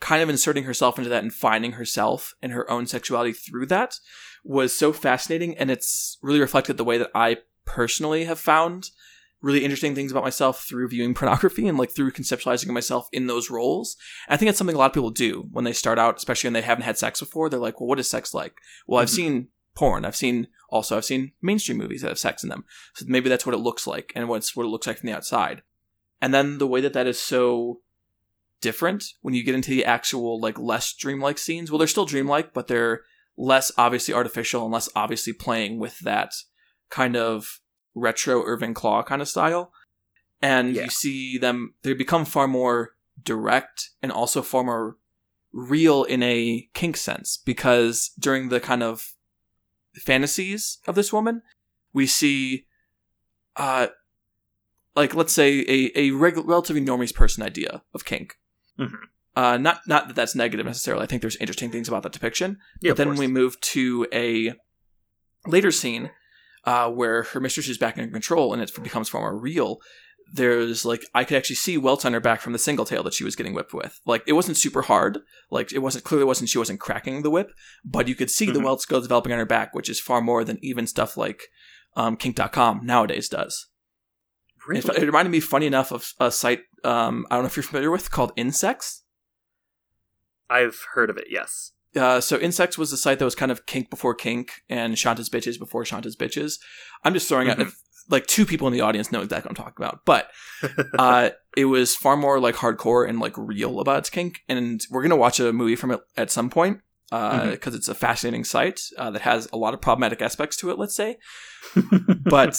kind 0.00 0.22
of 0.22 0.28
inserting 0.28 0.64
herself 0.64 0.96
into 0.96 1.10
that 1.10 1.22
and 1.22 1.34
finding 1.34 1.72
herself 1.72 2.34
and 2.40 2.52
her 2.52 2.70
own 2.70 2.86
sexuality 2.86 3.32
through 3.32 3.66
that 3.66 3.96
was 4.44 4.72
so 4.72 4.92
fascinating, 4.92 5.56
and 5.58 5.70
it's 5.70 6.18
really 6.22 6.40
reflected 6.40 6.76
the 6.76 6.84
way 6.84 6.98
that 6.98 7.10
I 7.14 7.38
personally 7.64 8.24
have 8.24 8.38
found 8.38 8.90
really 9.40 9.64
interesting 9.64 9.94
things 9.94 10.10
about 10.10 10.24
myself 10.24 10.64
through 10.68 10.88
viewing 10.88 11.14
pornography 11.14 11.68
and 11.68 11.78
like 11.78 11.94
through 11.94 12.10
conceptualizing 12.10 12.68
myself 12.68 13.08
in 13.12 13.26
those 13.28 13.50
roles. 13.50 13.96
And 14.26 14.34
I 14.34 14.36
think 14.36 14.48
it's 14.48 14.58
something 14.58 14.74
a 14.74 14.78
lot 14.78 14.86
of 14.90 14.94
people 14.94 15.10
do 15.10 15.48
when 15.52 15.64
they 15.64 15.72
start 15.72 15.98
out, 15.98 16.16
especially 16.16 16.48
when 16.48 16.54
they 16.54 16.62
haven't 16.62 16.84
had 16.84 16.98
sex 16.98 17.20
before. 17.20 17.48
They're 17.48 17.60
like, 17.60 17.80
well, 17.80 17.86
what 17.88 18.00
is 18.00 18.10
sex 18.10 18.34
like? 18.34 18.54
Well, 18.86 19.00
I've 19.00 19.08
Mhm. 19.08 19.14
seen 19.14 19.48
porn. 19.74 20.04
I've 20.04 20.16
seen 20.16 20.48
also 20.70 20.96
I've 20.96 21.04
seen 21.04 21.32
mainstream 21.40 21.78
movies 21.78 22.02
that 22.02 22.08
have 22.08 22.18
sex 22.18 22.42
in 22.42 22.48
them. 22.48 22.64
So 22.94 23.04
maybe 23.08 23.28
that's 23.28 23.46
what 23.46 23.54
it 23.54 23.58
looks 23.58 23.86
like 23.86 24.12
and 24.16 24.28
what's 24.28 24.56
what 24.56 24.64
it 24.64 24.68
looks 24.70 24.86
like 24.88 24.98
from 24.98 25.06
the 25.06 25.16
outside. 25.16 25.62
And 26.20 26.34
then 26.34 26.58
the 26.58 26.66
way 26.66 26.80
that 26.80 26.92
that 26.94 27.06
is 27.06 27.18
so 27.20 27.80
different 28.60 29.04
when 29.20 29.34
you 29.34 29.44
get 29.44 29.54
into 29.54 29.70
the 29.70 29.84
actual 29.84 30.40
like 30.40 30.58
less 30.58 30.92
dreamlike 30.92 31.38
scenes. 31.38 31.70
Well, 31.70 31.78
they're 31.78 31.86
still 31.86 32.04
dreamlike, 32.06 32.52
but 32.52 32.66
they're 32.66 33.02
less 33.36 33.70
obviously 33.78 34.12
artificial 34.12 34.64
and 34.64 34.72
less 34.72 34.88
obviously 34.96 35.32
playing 35.32 35.78
with 35.78 36.00
that 36.00 36.32
kind 36.90 37.16
of 37.16 37.60
retro 37.98 38.42
Irving 38.44 38.74
Klaw 38.74 39.02
kind 39.02 39.20
of 39.22 39.28
style. 39.28 39.72
And 40.40 40.74
Yeah. 40.74 40.84
you 40.84 40.90
see 40.90 41.38
them, 41.38 41.74
they 41.82 41.94
become 41.94 42.24
far 42.24 42.46
more 42.48 42.94
direct 43.22 43.90
and 44.02 44.12
also 44.12 44.42
far 44.42 44.62
more 44.64 44.96
real 45.52 46.04
in 46.04 46.22
a 46.22 46.68
kink 46.74 46.96
sense 46.96 47.36
because 47.44 48.10
during 48.18 48.48
the 48.48 48.60
kind 48.60 48.82
of 48.82 49.14
fantasies 49.94 50.78
of 50.86 50.94
this 50.94 51.12
woman, 51.12 51.42
we 51.92 52.06
see, 52.06 52.66
uh, 53.56 53.88
like 54.94 55.14
let's 55.14 55.32
say 55.32 55.60
a, 55.68 55.90
a 55.98 56.10
relatively 56.12 56.84
normies 56.84 57.14
person 57.14 57.42
idea 57.42 57.82
of 57.94 58.04
kink. 58.04 58.36
Mhm. 58.78 58.94
Uh, 59.36 59.56
not 59.56 59.80
not 59.86 60.08
that 60.08 60.14
that's 60.16 60.34
negative 60.34 60.66
necessarily. 60.66 61.04
I 61.04 61.06
think 61.06 61.22
there's 61.22 61.36
interesting 61.36 61.70
things 61.70 61.88
about 61.88 62.02
that 62.02 62.12
depiction. 62.12 62.58
Yeah, 62.80 62.90
but 62.92 62.96
then 62.98 63.08
when 63.10 63.18
we 63.18 63.26
move 63.28 63.60
to 63.60 64.06
a 64.12 64.54
later 65.46 65.70
scene 65.70 66.10
uh, 66.64 66.90
where 66.90 67.22
her 67.24 67.40
mistress 67.40 67.68
is 67.68 67.78
back 67.78 67.96
in 67.98 68.10
control 68.12 68.52
and 68.52 68.62
it 68.62 68.72
becomes 68.82 69.08
far 69.08 69.20
more 69.20 69.36
real, 69.38 69.78
there's 70.32 70.84
like 70.84 71.02
I 71.14 71.24
could 71.24 71.36
actually 71.38 71.56
see 71.56 71.78
welts 71.78 72.04
on 72.04 72.12
her 72.12 72.20
back 72.20 72.40
from 72.40 72.52
the 72.52 72.58
single 72.58 72.84
tail 72.84 73.02
that 73.04 73.14
she 73.14 73.24
was 73.24 73.34
getting 73.36 73.54
whipped 73.54 73.72
with. 73.72 73.98
Like 74.04 74.22
it 74.26 74.34
wasn't 74.34 74.56
super 74.58 74.82
hard. 74.82 75.18
Like 75.50 75.72
it 75.72 75.78
wasn't 75.78 76.04
clearly 76.04 76.26
wasn't 76.26 76.50
she 76.50 76.58
wasn't 76.58 76.80
cracking 76.80 77.22
the 77.22 77.30
whip, 77.30 77.50
but 77.84 78.08
you 78.08 78.14
could 78.14 78.30
see 78.30 78.46
the 78.50 78.58
Mhm. 78.60 78.64
welts 78.64 78.84
go 78.84 79.00
developing 79.00 79.32
on 79.32 79.38
her 79.38 79.46
back, 79.46 79.74
which 79.74 79.88
is 79.88 80.00
far 80.00 80.20
more 80.20 80.44
than 80.44 80.58
even 80.62 80.86
stuff 80.86 81.16
like 81.16 81.42
um, 81.96 82.16
Kink.com 82.16 82.80
nowadays 82.84 83.28
does. 83.28 83.68
really? 84.66 84.80
It, 84.80 85.02
it 85.02 85.06
reminded 85.06 85.30
me, 85.30 85.40
funny 85.40 85.66
enough, 85.66 85.90
of 85.92 86.12
a 86.20 86.30
site 86.30 86.60
um, 86.84 87.26
I 87.30 87.34
don't 87.36 87.44
know 87.44 87.48
if 87.48 87.56
you're 87.56 87.62
familiar 87.62 87.90
with 87.90 88.10
called 88.10 88.36
Insex. 88.36 89.00
I've 90.50 90.78
heard 90.94 91.10
of 91.10 91.16
it. 91.16 91.26
Yes. 91.30 91.72
Uh, 91.98 92.20
so 92.20 92.38
Insex 92.38 92.78
was 92.78 92.92
a 92.92 92.96
site 92.96 93.18
that 93.18 93.24
was 93.24 93.34
kind 93.34 93.50
of 93.52 93.66
kink 93.66 93.90
before 93.90 94.14
kink 94.14 94.62
and 94.68 94.94
Shanta's 94.94 95.28
bitches 95.28 95.58
before 95.58 95.84
Shanta's 95.84 96.16
bitches. 96.16 96.58
I'm 97.04 97.12
just 97.14 97.28
throwing 97.28 97.50
out 97.50 97.58
Mhm. 97.58 97.66
if, 97.68 97.74
like 98.10 98.26
two 98.26 98.46
people 98.46 98.66
in 98.68 98.72
the 98.72 98.80
audience 98.80 99.12
know 99.12 99.20
exactly 99.20 99.48
what 99.50 99.58
I'm 99.58 99.64
talking 99.64 99.84
about, 99.84 100.00
but 100.06 100.30
uh, 100.98 101.30
it 101.56 101.66
was 101.66 101.94
far 101.96 102.16
more 102.16 102.40
like 102.40 102.54
hardcore 102.54 103.06
and 103.08 103.18
like 103.20 103.34
real 103.36 103.80
about 103.80 103.98
its 103.98 104.10
kink. 104.10 104.40
And 104.48 104.80
we're 104.90 105.02
gonna 105.02 105.16
watch 105.16 105.40
a 105.40 105.52
movie 105.52 105.76
from 105.76 105.90
it 105.90 106.00
at 106.16 106.30
some 106.30 106.48
point 106.48 106.80
because 107.10 107.74
Mhm. 107.74 107.76
it's 107.76 107.88
a 107.88 107.94
fascinating 107.94 108.44
site 108.44 108.80
uh, 108.98 109.10
that 109.10 109.22
has 109.22 109.48
a 109.52 109.56
lot 109.56 109.74
of 109.74 109.80
problematic 109.80 110.22
aspects 110.22 110.56
to 110.58 110.70
it. 110.70 110.78
Let's 110.78 110.94
say, 110.94 111.18
but 112.24 112.56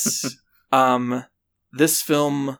um, 0.72 1.25
this 1.72 2.01
film, 2.01 2.58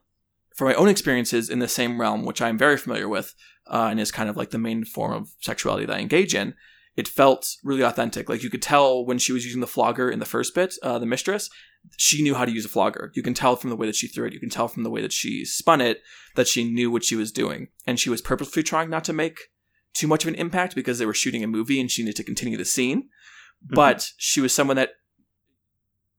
from 0.56 0.68
my 0.68 0.74
own 0.76 0.88
experiences 0.90 1.50
in 1.50 1.60
the 1.60 1.68
same 1.68 2.00
realm, 2.02 2.26
which 2.26 2.42
I'm 2.42 2.58
very 2.58 2.78
familiar 2.78 3.08
with, 3.08 3.34
uh, 3.70 3.88
and 3.90 4.00
is 4.00 4.12
kind 4.12 4.30
of 4.30 4.38
like 4.38 4.50
the 4.52 4.58
main 4.58 4.84
form 4.84 5.14
of 5.14 5.30
sexuality 5.42 5.86
that 5.86 5.96
I 5.96 6.00
engage 6.00 6.36
in, 6.36 6.54
it 6.96 7.08
felt 7.08 7.48
really 7.64 7.82
authentic. 7.82 8.30
Like 8.30 8.44
you 8.44 8.50
could 8.50 8.62
tell 8.62 9.06
when 9.06 9.20
she 9.20 9.32
was 9.32 9.46
using 9.46 9.62
the 9.62 9.68
flogger 9.68 10.10
in 10.10 10.20
the 10.20 10.26
first 10.26 10.56
bit, 10.56 10.76
uh, 10.84 11.00
the 11.00 11.06
mistress, 11.06 11.50
she 11.98 12.22
knew 12.22 12.36
how 12.36 12.46
to 12.46 12.52
use 12.52 12.66
a 12.66 12.70
flogger. 12.70 13.12
You 13.16 13.24
can 13.24 13.34
tell 13.34 13.56
from 13.56 13.70
the 13.70 13.76
way 13.76 13.88
that 13.88 13.96
she 13.96 14.08
threw 14.08 14.28
it. 14.28 14.34
You 14.34 14.40
can 14.40 14.50
tell 14.50 14.68
from 14.68 14.84
the 14.84 14.90
way 14.90 15.02
that 15.02 15.14
she 15.14 15.46
spun 15.46 15.82
it 15.82 16.02
that 16.36 16.48
she 16.48 16.64
knew 16.64 16.92
what 16.92 17.04
she 17.04 17.16
was 17.16 17.32
doing, 17.32 17.70
and 17.88 18.00
she 18.00 18.10
was 18.10 18.22
purposefully 18.22 18.64
trying 18.64 18.90
not 18.90 19.04
to 19.06 19.14
make 19.14 19.40
too 19.94 20.08
much 20.08 20.24
of 20.24 20.28
an 20.28 20.36
impact 20.36 20.76
because 20.76 21.00
they 21.00 21.06
were 21.06 21.14
shooting 21.14 21.44
a 21.44 21.48
movie 21.48 21.80
and 21.80 21.90
she 21.90 22.04
needed 22.04 22.16
to 22.18 22.24
continue 22.24 22.58
the 22.58 22.66
scene. 22.66 23.10
But 23.62 24.12
she 24.18 24.40
was 24.40 24.54
someone 24.54 24.78
that 24.78 24.92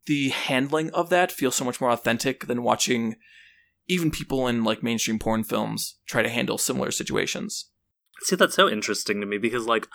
the 0.07 0.30
handling 0.30 0.90
of 0.90 1.09
that 1.11 1.33
feels 1.33 1.57
so 1.57 1.64
much 1.64 1.80
more 1.80 1.90
authentic 1.90 2.47
than 2.47 2.62
watching 2.62 3.16
even 3.90 4.11
people 4.11 4.47
in 4.47 4.62
like 4.62 4.82
mainstream 4.82 5.18
porn 5.18 5.42
films 5.42 5.97
try 6.06 6.23
to 6.23 6.28
handle 6.28 6.56
similar 6.56 6.92
situations. 6.92 7.70
See, 8.23 8.37
that's 8.37 8.54
so 8.54 8.68
interesting 8.68 9.20
to 9.20 9.26
me 9.26 9.38
because, 9.38 9.66
like, 9.66 9.88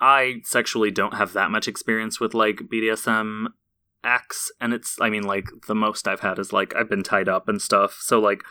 I 0.00 0.40
sexually 0.44 0.90
don't 0.90 1.14
have 1.14 1.34
that 1.34 1.50
much 1.50 1.68
experience 1.68 2.18
with, 2.18 2.34
like, 2.34 2.62
BDSM 2.72 3.48
acts. 4.02 4.50
And 4.60 4.72
it's, 4.72 4.96
I 5.00 5.10
mean, 5.10 5.24
like, 5.24 5.46
the 5.68 5.74
most 5.74 6.08
I've 6.08 6.20
had 6.20 6.38
is, 6.38 6.52
like, 6.52 6.74
I've 6.74 6.88
been 6.88 7.02
tied 7.02 7.28
up 7.28 7.48
and 7.48 7.60
stuff. 7.60 7.98
So, 8.00 8.18
like, 8.18 8.42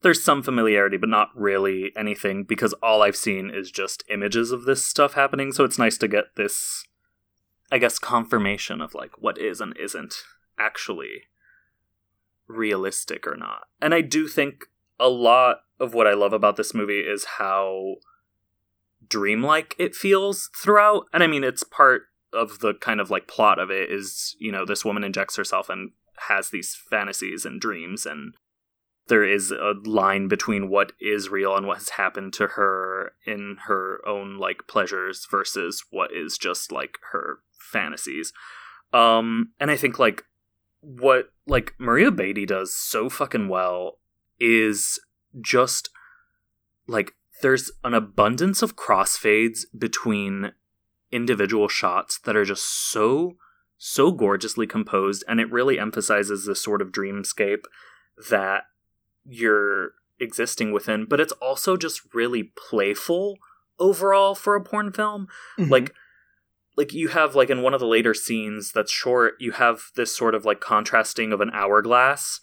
there's 0.00 0.24
some 0.24 0.42
familiarity, 0.42 0.96
but 0.96 1.10
not 1.10 1.28
really 1.34 1.92
anything 1.94 2.44
because 2.44 2.72
all 2.82 3.02
I've 3.02 3.16
seen 3.16 3.50
is 3.50 3.70
just 3.70 4.02
images 4.08 4.50
of 4.50 4.64
this 4.64 4.84
stuff 4.84 5.12
happening. 5.12 5.52
So 5.52 5.64
it's 5.64 5.78
nice 5.78 5.98
to 5.98 6.08
get 6.08 6.36
this, 6.36 6.84
I 7.70 7.76
guess, 7.76 7.98
confirmation 7.98 8.80
of, 8.80 8.94
like, 8.94 9.12
what 9.18 9.36
is 9.36 9.60
and 9.60 9.76
isn't 9.76 10.14
actually 10.58 11.24
realistic 12.48 13.26
or 13.26 13.36
not. 13.36 13.64
And 13.80 13.94
I 13.94 14.00
do 14.00 14.28
think 14.28 14.64
a 14.98 15.08
lot 15.08 15.58
of 15.78 15.94
what 15.94 16.06
I 16.06 16.14
love 16.14 16.32
about 16.32 16.56
this 16.56 16.74
movie 16.74 17.00
is 17.00 17.24
how 17.38 17.96
dreamlike 19.08 19.74
it 19.78 19.94
feels 19.94 20.50
throughout. 20.60 21.04
And 21.12 21.22
I 21.22 21.26
mean, 21.26 21.44
it's 21.44 21.62
part 21.62 22.02
of 22.32 22.60
the 22.60 22.74
kind 22.74 23.00
of 23.00 23.10
like 23.10 23.28
plot 23.28 23.58
of 23.58 23.70
it 23.70 23.90
is, 23.90 24.36
you 24.38 24.50
know, 24.50 24.64
this 24.64 24.84
woman 24.84 25.04
injects 25.04 25.36
herself 25.36 25.68
and 25.68 25.90
has 26.28 26.50
these 26.50 26.74
fantasies 26.74 27.44
and 27.44 27.60
dreams 27.60 28.06
and 28.06 28.34
there 29.08 29.24
is 29.24 29.52
a 29.52 29.74
line 29.84 30.26
between 30.26 30.68
what 30.68 30.92
is 31.00 31.28
real 31.28 31.56
and 31.56 31.66
what 31.66 31.78
has 31.78 31.90
happened 31.90 32.32
to 32.32 32.48
her 32.48 33.12
in 33.24 33.58
her 33.66 34.00
own 34.06 34.36
like 34.38 34.66
pleasures 34.66 35.26
versus 35.30 35.84
what 35.90 36.12
is 36.12 36.36
just 36.36 36.72
like 36.72 36.98
her 37.12 37.38
fantasies. 37.58 38.32
Um 38.92 39.52
and 39.60 39.70
I 39.70 39.76
think 39.76 39.98
like 39.98 40.24
what 40.88 41.30
like 41.48 41.74
Maria 41.78 42.12
Beatty 42.12 42.46
does 42.46 42.72
so 42.72 43.08
fucking 43.08 43.48
well 43.48 43.98
is 44.38 45.00
just 45.40 45.90
like 46.86 47.14
there's 47.42 47.72
an 47.82 47.92
abundance 47.92 48.62
of 48.62 48.76
crossfades 48.76 49.62
between 49.76 50.52
individual 51.10 51.66
shots 51.66 52.20
that 52.20 52.36
are 52.36 52.44
just 52.44 52.64
so 52.88 53.36
so 53.76 54.12
gorgeously 54.12 54.64
composed 54.66 55.24
and 55.26 55.40
it 55.40 55.50
really 55.50 55.76
emphasizes 55.76 56.46
this 56.46 56.62
sort 56.62 56.80
of 56.80 56.92
dreamscape 56.92 57.64
that 58.30 58.62
you're 59.24 59.90
existing 60.20 60.70
within 60.72 61.04
but 61.04 61.18
it's 61.20 61.32
also 61.34 61.76
just 61.76 62.02
really 62.14 62.52
playful 62.70 63.36
overall 63.80 64.34
for 64.36 64.54
a 64.54 64.62
porn 64.62 64.92
film 64.92 65.26
Mhm. 65.58 65.68
like 65.68 65.92
like 66.76 66.92
you 66.92 67.08
have 67.08 67.34
like 67.34 67.50
in 67.50 67.62
one 67.62 67.74
of 67.74 67.80
the 67.80 67.86
later 67.86 68.14
scenes 68.14 68.72
that's 68.72 68.92
short 68.92 69.34
you 69.38 69.52
have 69.52 69.84
this 69.96 70.14
sort 70.14 70.34
of 70.34 70.44
like 70.44 70.60
contrasting 70.60 71.32
of 71.32 71.40
an 71.40 71.50
hourglass 71.52 72.38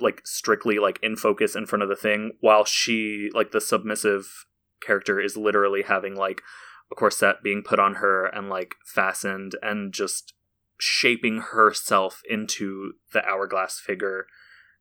like 0.00 0.20
strictly 0.24 0.78
like 0.78 0.98
in 1.02 1.16
focus 1.16 1.54
in 1.54 1.66
front 1.66 1.82
of 1.82 1.88
the 1.88 1.96
thing 1.96 2.32
while 2.40 2.64
she 2.64 3.30
like 3.34 3.52
the 3.52 3.60
submissive 3.60 4.46
character 4.84 5.20
is 5.20 5.36
literally 5.36 5.82
having 5.82 6.14
like 6.14 6.42
a 6.90 6.94
corset 6.94 7.36
being 7.42 7.62
put 7.62 7.78
on 7.78 7.96
her 7.96 8.26
and 8.26 8.48
like 8.48 8.74
fastened 8.84 9.54
and 9.62 9.92
just 9.92 10.34
shaping 10.78 11.38
herself 11.38 12.20
into 12.28 12.94
the 13.12 13.24
hourglass 13.24 13.78
figure. 13.78 14.26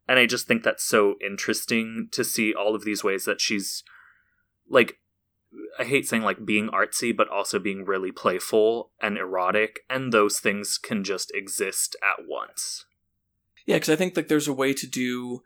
And 0.07 0.19
i 0.19 0.25
just 0.25 0.47
think 0.47 0.63
that's 0.63 0.83
so 0.83 1.15
interesting 1.25 2.09
to 2.11 2.23
see 2.23 2.53
all 2.53 2.75
of 2.75 2.83
these 2.83 3.03
ways 3.03 3.25
that 3.25 3.39
she's 3.39 3.83
like 4.69 4.97
I 5.79 5.83
hate 5.83 6.07
saying 6.07 6.23
like 6.23 6.45
being 6.45 6.69
artsy, 6.69 7.15
but 7.15 7.29
also 7.29 7.59
being 7.59 7.85
really 7.85 8.11
playful 8.11 8.91
and 9.01 9.17
erotic, 9.17 9.79
and 9.89 10.11
those 10.11 10.39
things 10.39 10.77
can 10.77 11.03
just 11.03 11.31
exist 11.33 11.95
at 12.01 12.25
once. 12.27 12.85
Yeah, 13.65 13.77
because 13.77 13.89
I 13.89 13.95
think 13.95 14.15
like 14.15 14.27
there's 14.27 14.47
a 14.47 14.53
way 14.53 14.73
to 14.73 14.87
do 14.87 15.41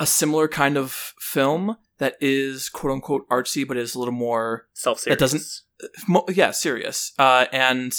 a 0.00 0.06
similar 0.06 0.48
kind 0.48 0.76
of 0.76 0.92
film 1.18 1.76
that 1.98 2.16
is 2.20 2.68
quote 2.68 2.92
unquote 2.92 3.28
artsy, 3.28 3.66
but 3.66 3.76
is 3.76 3.94
a 3.94 3.98
little 3.98 4.12
more 4.14 4.66
Self 4.74 5.00
serious. 5.00 5.16
That 5.18 5.20
doesn't- 5.24 6.08
mo- 6.08 6.24
yeah 6.28 6.50
serious. 6.50 7.12
Uh, 7.18 7.46
and 7.52 7.92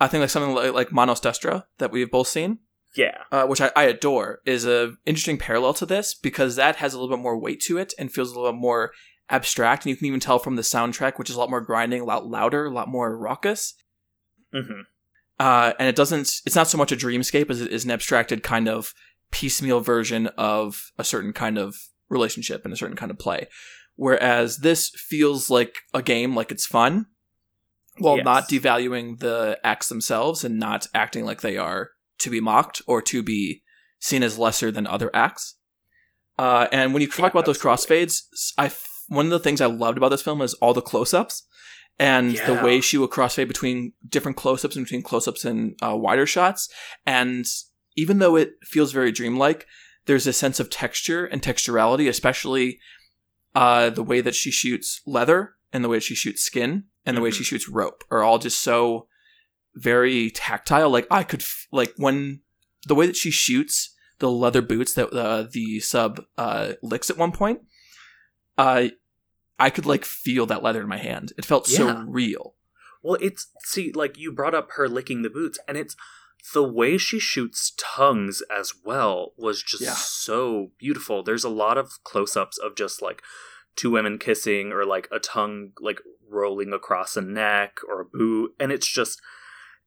I 0.00 0.08
think 0.08 0.20
like 0.22 0.30
something 0.30 0.54
like, 0.54 0.72
like 0.72 0.92
Manos 0.92 1.20
Destra 1.20 1.64
that 1.78 1.90
we've 1.92 2.10
both 2.10 2.28
seen, 2.28 2.58
Yeah. 2.96 3.18
uh, 3.30 3.44
which 3.46 3.60
I, 3.60 3.70
I 3.76 3.84
adore, 3.84 4.40
is 4.46 4.64
a 4.66 4.94
interesting 5.06 5.38
parallel 5.38 5.74
to 5.74 5.86
this 5.86 6.14
because 6.14 6.56
that 6.56 6.76
has 6.76 6.94
a 6.94 6.98
little 7.00 7.14
bit 7.14 7.22
more 7.22 7.38
weight 7.38 7.60
to 7.62 7.76
it 7.78 7.92
and 7.98 8.10
feels 8.12 8.30
a 8.32 8.34
little 8.34 8.52
bit 8.52 8.58
more 8.60 8.92
abstract, 9.30 9.84
and 9.84 9.90
you 9.90 9.96
can 9.96 10.06
even 10.06 10.20
tell 10.20 10.38
from 10.38 10.56
the 10.56 10.62
soundtrack, 10.62 11.18
which 11.18 11.30
is 11.30 11.36
a 11.36 11.38
lot 11.38 11.50
more 11.50 11.60
grinding, 11.60 12.00
a 12.00 12.04
lot 12.04 12.26
louder, 12.26 12.66
a 12.66 12.70
lot 12.70 12.88
more 12.88 13.16
raucous. 13.16 13.74
hmm 14.52 14.82
uh, 15.38 15.72
and 15.78 15.88
it 15.88 15.96
doesn't 15.96 16.40
it's 16.44 16.54
not 16.56 16.68
so 16.68 16.76
much 16.76 16.92
a 16.92 16.96
dreamscape 16.96 17.48
as 17.48 17.62
it 17.62 17.72
is 17.72 17.84
an 17.86 17.90
abstracted 17.90 18.42
kind 18.42 18.68
of 18.68 18.92
piecemeal 19.30 19.80
version 19.80 20.26
of 20.36 20.90
a 20.98 21.04
certain 21.04 21.32
kind 21.32 21.56
of 21.56 21.74
relationship 22.10 22.64
and 22.64 22.74
a 22.74 22.76
certain 22.76 22.96
kind 22.96 23.10
of 23.10 23.18
play 23.18 23.46
whereas 23.96 24.58
this 24.58 24.90
feels 24.90 25.48
like 25.48 25.76
a 25.94 26.02
game 26.02 26.34
like 26.34 26.50
it's 26.52 26.66
fun 26.66 27.06
while 27.98 28.16
Yes. 28.16 28.24
not 28.24 28.48
devaluing 28.50 29.18
the 29.20 29.58
acts 29.64 29.88
themselves 29.88 30.44
and 30.44 30.58
not 30.58 30.86
acting 30.94 31.24
like 31.24 31.40
they 31.40 31.56
are 31.56 31.90
to 32.18 32.28
be 32.28 32.40
mocked 32.40 32.82
or 32.86 33.00
to 33.02 33.22
be 33.22 33.62
seen 34.00 34.22
as 34.22 34.38
lesser 34.38 34.70
than 34.70 34.86
other 34.86 35.10
acts 35.14 35.56
uh, 36.38 36.66
and 36.72 36.92
when 36.92 37.00
you 37.00 37.08
talk 37.08 37.32
about 37.32 37.46
those 37.46 37.58
crossfades 37.60 38.22
I 38.58 38.68
one 39.10 39.26
of 39.26 39.30
the 39.30 39.38
things 39.38 39.60
i 39.60 39.66
loved 39.66 39.98
about 39.98 40.08
this 40.10 40.22
film 40.22 40.40
is 40.40 40.54
all 40.54 40.72
the 40.74 40.80
close-ups 40.90 41.42
and 41.98 42.36
the 42.46 42.54
way 42.64 42.80
she 42.80 42.96
will 42.96 43.08
crossfade 43.08 43.48
between 43.48 43.92
different 44.08 44.36
close-ups 44.38 44.74
and 44.76 44.84
between 44.86 45.02
close-ups 45.02 45.44
and 45.44 45.76
uh, 45.82 45.94
wider 45.94 46.24
shots. 46.24 46.68
And 47.04 47.44
even 47.96 48.20
though 48.20 48.36
it 48.36 48.52
feels 48.62 48.92
very 48.92 49.12
dreamlike 49.12 49.66
there's 50.06 50.26
a 50.26 50.32
sense 50.32 50.58
of 50.58 50.70
texture 50.70 51.26
and 51.26 51.42
texturality 51.42 52.08
especially 52.08 52.78
uh, 53.54 53.90
the 53.90 54.02
way 54.02 54.20
that 54.22 54.34
she 54.34 54.50
shoots 54.50 55.02
leather 55.06 55.56
and 55.72 55.84
the 55.84 55.88
way 55.90 56.00
she 56.00 56.14
shoots 56.14 56.40
skin 56.42 56.84
and 57.04 57.16
the 57.16 57.20
way 57.20 57.30
Mhm. 57.30 57.34
she 57.38 57.44
shoots 57.44 57.68
rope 57.68 58.02
are 58.10 58.22
all 58.22 58.38
just 58.38 58.60
so 58.62 59.06
very 59.74 60.30
tactile. 60.30 60.88
Like 60.90 61.06
i 61.10 61.22
could 61.22 61.40
f- 61.42 61.66
like 61.70 61.92
when 61.96 62.40
the 62.88 62.94
way 62.94 63.06
that 63.06 63.16
she 63.16 63.30
shoots 63.30 63.94
the 64.20 64.30
leather 64.30 64.62
boots 64.62 64.94
that 64.94 65.08
uh, 65.12 65.46
the 65.52 65.80
sub 65.80 66.22
uh, 66.38 66.72
licks 66.82 67.10
at 67.10 67.16
one 67.18 67.32
point 67.32 67.60
uh, 68.58 68.88
i 69.60 69.70
could 69.70 69.86
like 69.86 70.04
feel 70.04 70.46
that 70.46 70.62
leather 70.62 70.82
in 70.82 70.88
my 70.88 70.98
hand 70.98 71.32
it 71.38 71.44
felt 71.44 71.68
Yeah. 71.68 71.76
so 71.76 72.04
real 72.08 72.54
Well, 73.02 73.16
it's 73.20 73.46
see, 73.64 73.92
like 73.92 74.18
you 74.18 74.30
brought 74.32 74.54
up 74.54 74.72
her 74.76 74.86
licking 74.88 75.22
the 75.22 75.30
boots, 75.30 75.58
and 75.66 75.78
it's 75.78 75.96
the 76.52 76.62
way 76.64 76.98
she 76.98 77.18
shoots 77.18 77.72
tongues 77.78 78.42
as 78.50 78.72
well 78.84 79.32
was 79.38 79.62
just 79.62 79.82
Yeah. 79.82 79.94
so 79.94 80.72
beautiful. 80.78 81.22
There's 81.22 81.44
a 81.44 81.48
lot 81.64 81.78
of 81.78 82.02
close-ups 82.04 82.58
of 82.58 82.74
just 82.76 83.00
like 83.00 83.22
two 83.74 83.90
women 83.90 84.18
kissing, 84.18 84.70
or 84.72 84.84
like 84.84 85.08
a 85.10 85.18
tongue 85.18 85.72
like 85.80 86.00
rolling 86.28 86.72
across 86.74 87.16
a 87.16 87.22
neck 87.22 87.78
or 87.88 88.00
a 88.02 88.04
boot, 88.04 88.54
and 88.60 88.70
it's 88.70 88.86
just 88.86 89.20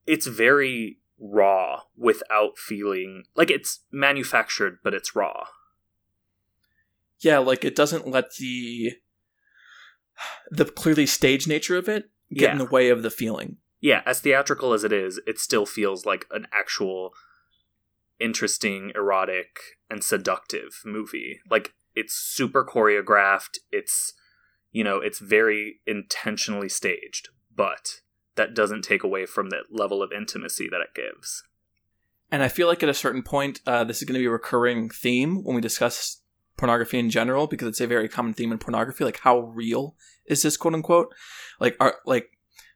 it's 0.08 0.25
very 0.27 0.98
raw 1.20 1.82
without 1.96 2.58
feeling 2.58 3.25
like 3.36 3.51
it's 3.51 3.82
manufactured, 3.92 4.80
but 4.84 4.94
it's 4.96 5.15
raw. 5.15 5.46
yeah 7.20 7.38
like 7.38 7.63
it 7.63 7.75
doesn't 7.75 8.08
let 8.08 8.36
the 8.39 8.94
the 10.51 10.65
clearly 10.65 11.05
stage 11.05 11.48
nature 11.48 11.77
of 11.77 11.89
it 11.89 12.10
get 12.34 12.51
in 12.51 12.58
the 12.58 12.65
way 12.65 12.89
of 12.89 13.03
the 13.03 13.12
feeling 13.12 13.58
yeah, 13.84 14.01
as 14.05 14.22
theatrical 14.22 14.72
as 14.72 14.86
it 14.86 14.93
is, 14.93 15.20
it 15.27 15.38
still 15.39 15.65
feels 15.65 16.05
like 16.05 16.25
an 16.32 16.48
actual 16.53 17.12
interesting, 18.17 18.93
erotic, 18.96 19.60
and 19.89 20.01
seductive 20.01 20.79
movie. 20.86 21.41
Like 21.50 21.74
it's 21.93 22.13
super 22.13 22.63
choreographed. 22.63 23.58
It's 23.74 24.13
you 24.72 24.86
know, 24.86 25.00
it's 25.00 25.20
very 25.20 25.82
intentionally 25.86 26.70
staged, 26.70 27.27
but 27.53 28.00
that 28.36 28.55
doesn't 28.55 28.84
take 28.84 29.03
away 29.03 29.25
from 29.25 29.50
the 29.50 29.63
level 29.70 30.01
of 30.01 30.13
intimacy 30.13 30.70
that 30.70 30.79
it 30.79 30.96
gives. 30.96 31.43
And 32.32 32.41
I 32.41 32.48
feel 32.48 32.67
like 32.67 32.84
at 32.84 32.89
a 32.89 32.93
certain 32.93 33.22
point, 33.22 33.60
uh, 33.67 33.84
this 33.84 33.98
is 33.98 34.08
going 34.08 34.15
to 34.15 34.20
be 34.20 34.27
a 34.27 34.32
recurring 34.32 34.89
theme 34.89 35.43
when 35.43 35.55
we 35.55 35.62
discuss 35.62 36.22
pornography 36.57 37.00
in 37.00 37.10
general, 37.10 37.48
because 37.48 37.67
it's 37.67 37.81
a 37.81 37.88
very 37.88 38.07
common 38.07 38.33
theme 38.33 38.51
in 38.51 38.57
pornography. 38.57 39.03
Like, 39.03 39.19
how 39.19 39.39
real 39.39 39.95
is 40.25 40.41
this, 40.41 40.57
quote 40.57 40.74
unquote? 40.74 41.13
Like, 41.60 41.75
are 41.79 41.95
like 42.05 42.29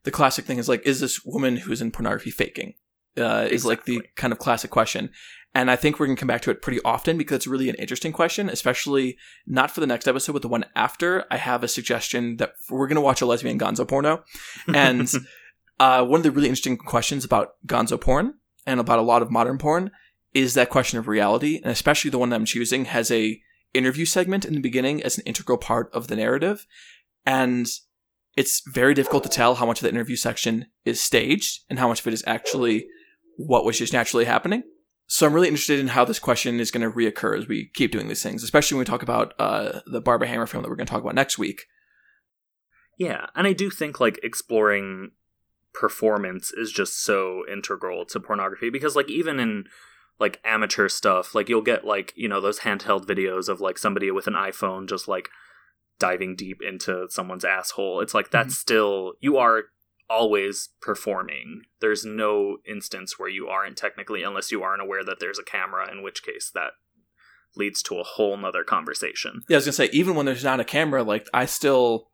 the 0.03 0.11
classic 0.11 0.45
thing 0.45 0.57
is 0.57 0.69
like, 0.69 0.85
is 0.85 0.99
this 0.99 1.23
woman 1.25 1.57
who's 1.57 1.81
in 1.81 1.91
pornography 1.91 2.31
faking? 2.31 2.73
Uh, 3.17 3.47
Is 3.49 3.65
like 3.65 3.85
the 3.85 4.03
kind 4.15 4.31
of 4.31 4.37
classic 4.37 4.69
question. 4.69 5.09
And 5.55 5.71
I 5.71 5.75
think 5.75 5.99
we're 5.99 6.05
going 6.05 6.15
to 6.15 6.19
come 6.19 6.27
back 6.27 6.43
to 6.43 6.51
it 6.51 6.61
pretty 6.61 6.79
often 6.85 7.17
because 7.17 7.37
it's 7.37 7.47
really 7.47 7.67
an 7.67 7.75
interesting 7.75 8.11
question, 8.11 8.47
especially 8.47 9.17
not 9.47 9.71
for 9.71 9.79
the 9.79 9.87
next 9.87 10.07
episode, 10.07 10.33
but 10.33 10.43
the 10.43 10.47
one 10.47 10.65
after. 10.75 11.25
I 11.31 11.37
have 11.37 11.63
a 11.63 11.67
suggestion 11.67 12.37
that 12.37 12.53
we're 12.69 12.85
going 12.85 12.95
to 12.95 13.01
watch 13.01 13.21
a 13.21 13.25
lesbian 13.25 13.57
gonzo 13.57 13.87
porno. 13.87 14.23
And 14.71 15.11
uh, 15.79 16.05
one 16.05 16.19
of 16.19 16.23
the 16.23 16.31
really 16.31 16.47
interesting 16.47 16.77
questions 16.77 17.25
about 17.25 17.55
gonzo 17.65 17.99
porn 17.99 18.35
and 18.67 18.79
about 18.79 18.99
a 18.99 19.03
lot 19.03 19.23
of 19.23 19.31
modern 19.31 19.57
porn 19.57 19.89
is 20.31 20.53
that 20.53 20.69
question 20.69 20.99
of 20.99 21.07
reality, 21.07 21.59
and 21.63 21.71
especially 21.71 22.11
the 22.11 22.19
one 22.19 22.29
that 22.29 22.35
I'm 22.35 22.45
choosing 22.45 22.85
has 22.85 23.09
a 23.09 23.41
interview 23.77 24.05
segment 24.05 24.45
in 24.45 24.53
the 24.53 24.59
beginning 24.59 25.03
as 25.03 25.17
an 25.17 25.23
integral 25.25 25.57
part 25.57 25.89
of 25.93 26.07
the 26.07 26.15
narrative, 26.15 26.65
and 27.25 27.67
it's 28.35 28.61
very 28.67 28.93
difficult 28.93 29.23
to 29.23 29.29
tell 29.29 29.55
how 29.55 29.65
much 29.65 29.79
of 29.79 29.83
the 29.83 29.89
interview 29.89 30.15
section 30.15 30.67
is 30.85 31.01
staged 31.01 31.61
and 31.69 31.79
how 31.79 31.87
much 31.87 32.01
of 32.01 32.07
it 32.07 32.13
is 32.13 32.23
actually 32.27 32.87
what 33.37 33.65
was 33.65 33.77
just 33.77 33.93
naturally 33.93 34.25
happening. 34.25 34.63
So 35.07 35.25
I'm 35.25 35.33
really 35.33 35.47
interested 35.47 35.79
in 35.79 35.87
how 35.87 36.05
this 36.05 36.19
question 36.19 36.59
is 36.59 36.69
going 36.69 36.89
to 36.89 36.95
reoccur 36.95 37.37
as 37.37 37.47
we 37.47 37.71
keep 37.73 37.91
doing 37.91 38.09
these 38.09 38.21
things, 38.21 38.43
especially 38.43 38.75
when 38.75 38.81
we 38.81 38.85
talk 38.85 39.03
about 39.03 39.33
uh, 39.39 39.79
the 39.85 40.01
Barbara 40.01 40.27
Hammer 40.27 40.45
film 40.45 40.63
that 40.63 40.69
we're 40.69 40.75
going 40.75 40.85
to 40.85 40.91
talk 40.91 41.01
about 41.01 41.15
next 41.15 41.37
week. 41.37 41.63
Yeah, 42.97 43.27
and 43.35 43.47
I 43.47 43.53
do 43.53 43.69
think 43.69 43.99
like 43.99 44.19
exploring 44.21 45.11
performance 45.73 46.51
is 46.51 46.71
just 46.71 47.03
so 47.03 47.43
integral 47.51 48.05
to 48.07 48.19
pornography 48.19 48.69
because 48.69 48.95
like 48.95 49.09
even 49.09 49.39
in 49.39 49.65
like 50.19 50.39
amateur 50.43 50.89
stuff, 50.89 51.35
like 51.35 51.49
you'll 51.49 51.61
get 51.61 51.85
like, 51.85 52.13
you 52.15 52.27
know, 52.27 52.41
those 52.41 52.59
handheld 52.59 53.05
videos 53.05 53.49
of 53.49 53.61
like 53.61 53.77
somebody 53.77 54.09
with 54.11 54.27
an 54.27 54.33
iPhone 54.33 54.87
just 54.89 55.07
like 55.07 55.29
diving 55.99 56.35
deep 56.35 56.61
into 56.61 57.07
someone's 57.09 57.45
asshole. 57.45 58.01
It's 58.01 58.13
like 58.13 58.31
that's 58.31 58.53
mm-hmm. 58.53 58.59
still 58.59 59.13
you 59.19 59.37
are 59.37 59.65
always 60.09 60.69
performing. 60.81 61.63
There's 61.81 62.05
no 62.05 62.57
instance 62.67 63.19
where 63.19 63.29
you 63.29 63.47
aren't 63.47 63.77
technically 63.77 64.23
unless 64.23 64.51
you 64.51 64.63
aren't 64.63 64.81
aware 64.81 65.03
that 65.03 65.19
there's 65.19 65.39
a 65.39 65.43
camera, 65.43 65.91
in 65.91 66.01
which 66.01 66.23
case 66.23 66.51
that 66.53 66.71
leads 67.55 67.81
to 67.83 67.99
a 67.99 68.03
whole 68.03 68.37
nother 68.37 68.63
conversation. 68.63 69.41
Yeah, 69.49 69.55
I 69.55 69.57
was 69.57 69.65
gonna 69.65 69.73
say, 69.73 69.89
even 69.91 70.15
when 70.15 70.25
there's 70.25 70.43
not 70.43 70.59
a 70.59 70.65
camera, 70.65 71.03
like 71.03 71.27
I 71.33 71.45
still 71.45 72.07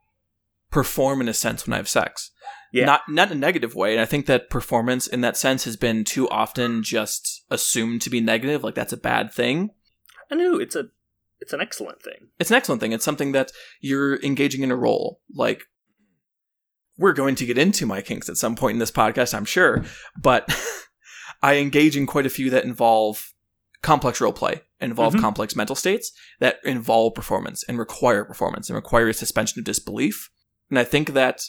perform 0.71 1.21
in 1.21 1.29
a 1.29 1.33
sense 1.33 1.65
when 1.65 1.73
I 1.73 1.77
have 1.77 1.89
sex. 1.89 2.31
Yeah. 2.71 2.85
Not 2.85 3.01
not 3.07 3.31
in 3.31 3.37
a 3.37 3.39
negative 3.39 3.75
way. 3.75 3.91
And 3.91 4.01
I 4.01 4.05
think 4.05 4.25
that 4.25 4.49
performance 4.49 5.05
in 5.05 5.21
that 5.21 5.37
sense 5.37 5.65
has 5.65 5.77
been 5.77 6.03
too 6.03 6.27
often 6.29 6.81
just 6.81 7.42
assumed 7.53 8.01
to 8.01 8.09
be 8.09 8.19
negative, 8.19 8.63
like 8.63 8.75
that's 8.75 8.91
a 8.91 8.97
bad 8.97 9.31
thing. 9.31 9.69
I 10.29 10.35
know 10.35 10.57
it's 10.57 10.75
a 10.75 10.85
it's 11.39 11.53
an 11.53 11.61
excellent 11.61 12.01
thing. 12.01 12.29
It's 12.39 12.49
an 12.49 12.57
excellent 12.57 12.81
thing. 12.81 12.91
It's 12.91 13.05
something 13.05 13.33
that 13.33 13.51
you're 13.79 14.21
engaging 14.23 14.63
in 14.63 14.71
a 14.71 14.75
role. 14.75 15.21
Like 15.33 15.63
we're 16.97 17.13
going 17.13 17.35
to 17.35 17.45
get 17.45 17.57
into 17.57 17.85
my 17.85 18.01
kinks 18.01 18.29
at 18.29 18.37
some 18.37 18.55
point 18.55 18.73
in 18.73 18.79
this 18.79 18.91
podcast, 18.91 19.33
I'm 19.33 19.45
sure, 19.45 19.83
but 20.17 20.49
I 21.41 21.57
engage 21.57 21.95
in 21.95 22.07
quite 22.07 22.25
a 22.25 22.29
few 22.29 22.49
that 22.49 22.65
involve 22.65 23.33
complex 23.81 24.21
role 24.21 24.33
play, 24.33 24.61
involve 24.79 25.13
mm-hmm. 25.13 25.21
complex 25.21 25.55
mental 25.55 25.75
states 25.75 26.11
that 26.39 26.57
involve 26.63 27.13
performance 27.13 27.63
and 27.67 27.77
require 27.77 28.23
performance 28.23 28.69
and 28.69 28.75
require 28.75 29.09
a 29.09 29.13
suspension 29.13 29.59
of 29.59 29.65
disbelief. 29.65 30.29
And 30.69 30.79
I 30.79 30.83
think 30.83 31.09
that 31.13 31.41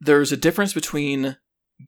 there's 0.00 0.32
a 0.32 0.36
difference 0.36 0.74
between 0.74 1.38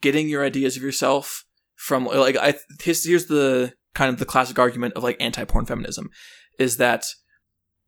getting 0.00 0.28
your 0.28 0.44
ideas 0.44 0.76
of 0.76 0.82
yourself 0.82 1.44
from 1.76 2.04
like 2.06 2.36
I 2.36 2.54
here's, 2.80 3.04
here's 3.04 3.26
the 3.26 3.72
kind 3.94 4.12
of 4.12 4.18
the 4.18 4.24
classic 4.24 4.58
argument 4.58 4.94
of 4.94 5.02
like 5.02 5.16
anti-porn 5.20 5.66
feminism 5.66 6.10
is 6.58 6.76
that 6.78 7.06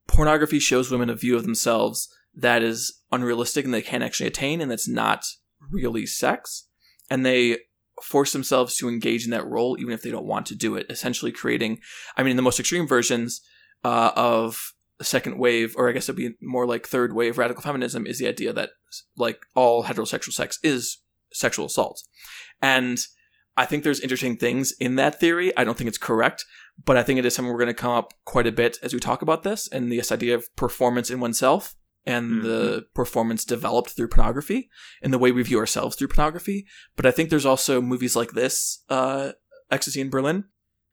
pornography 0.07 0.59
shows 0.59 0.91
women 0.91 1.11
a 1.11 1.15
view 1.15 1.37
of 1.37 1.43
themselves 1.43 2.09
that 2.35 2.63
is 2.63 3.01
unrealistic 3.11 3.65
and 3.65 3.75
they 3.75 3.83
can't 3.83 4.05
actually 4.05 4.27
attain 4.27 4.61
and 4.61 4.71
that's 4.71 4.89
not 4.89 5.25
really 5.73 6.07
sex. 6.07 6.69
And 7.11 7.25
they 7.25 7.59
force 8.03 8.33
themselves 8.33 8.77
to 8.77 8.89
engage 8.89 9.25
in 9.25 9.31
that 9.31 9.47
role 9.47 9.77
even 9.81 9.93
if 9.93 10.03
they 10.03 10.11
don't 10.11 10.27
want 10.27 10.47
to 10.47 10.55
do 10.55 10.77
it 10.77 10.85
essentially 10.91 11.33
creating 11.33 11.79
i 12.19 12.23
mean 12.23 12.33
in 12.33 12.37
the 12.37 12.43
most 12.43 12.61
extreme 12.61 12.87
versions 12.87 13.41
uh, 13.85 14.11
of 14.15 14.75
second 15.03 15.39
wave, 15.39 15.75
or 15.77 15.89
I 15.89 15.93
guess 15.93 16.09
it'd 16.09 16.17
be 16.17 16.35
more 16.41 16.67
like 16.67 16.87
third 16.87 17.13
wave 17.13 17.39
radical 17.39 17.63
feminism, 17.63 18.07
is 18.07 18.19
the 18.19 18.29
idea 18.29 18.53
that 18.53 18.71
like 19.17 19.39
all 19.55 19.85
heterosexual 19.85 20.33
sex 20.33 20.59
is 20.63 20.99
sexual 21.37 21.67
assault. 21.67 22.03
And 22.61 22.99
I 23.57 23.65
think 23.65 23.85
there's 23.85 24.01
interesting 24.01 24.37
things 24.37 24.73
in 24.79 24.97
that 24.97 25.19
theory. 25.19 25.57
I 25.57 25.65
don't 25.65 25.79
think 25.79 25.89
it's 25.89 25.99
correct, 25.99 26.45
but 26.85 26.97
I 26.97 27.03
think 27.03 27.19
it 27.19 27.25
is 27.25 27.35
something 27.35 27.51
we're 27.51 27.59
going 27.59 27.69
to 27.69 27.75
come 27.75 27.93
up 27.93 28.13
quite 28.25 28.47
a 28.47 28.53
bit 28.53 28.79
as 28.83 28.93
we 28.93 29.01
talk 29.01 29.23
about 29.23 29.43
this 29.43 29.69
and 29.69 29.91
this 29.91 30.13
idea 30.13 30.35
of 30.35 30.55
performance 30.57 31.11
in 31.11 31.21
oneself 31.21 31.75
and 32.05 32.31
mm-hmm. 32.31 32.43
the 32.43 32.87
performance 32.95 33.45
developed 33.45 33.91
through 33.91 34.09
pornography 34.09 34.69
and 35.03 35.13
the 35.13 35.19
way 35.19 35.33
we 35.33 35.43
view 35.43 35.59
ourselves 35.59 35.97
through 35.97 36.09
pornography. 36.09 36.67
But 36.97 37.07
I 37.07 37.11
think 37.11 37.31
there's 37.31 37.47
also 37.47 37.81
movies 37.81 38.15
like 38.15 38.33
this, 38.33 38.85
uh, 38.89 39.33
Ecstasy 39.71 40.01
in 40.01 40.11
Berlin, 40.11 40.45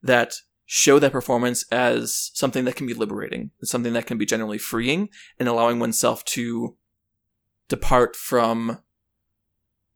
that 0.01 0.35
show 0.65 0.97
that 0.99 1.11
performance 1.11 1.65
as 1.71 2.31
something 2.33 2.65
that 2.65 2.75
can 2.75 2.87
be 2.87 2.93
liberating, 2.93 3.51
something 3.61 3.93
that 3.93 4.07
can 4.07 4.17
be 4.17 4.25
generally 4.25 4.57
freeing, 4.57 5.09
and 5.37 5.47
allowing 5.47 5.79
oneself 5.79 6.23
to 6.25 6.77
depart 7.67 8.15
from 8.15 8.79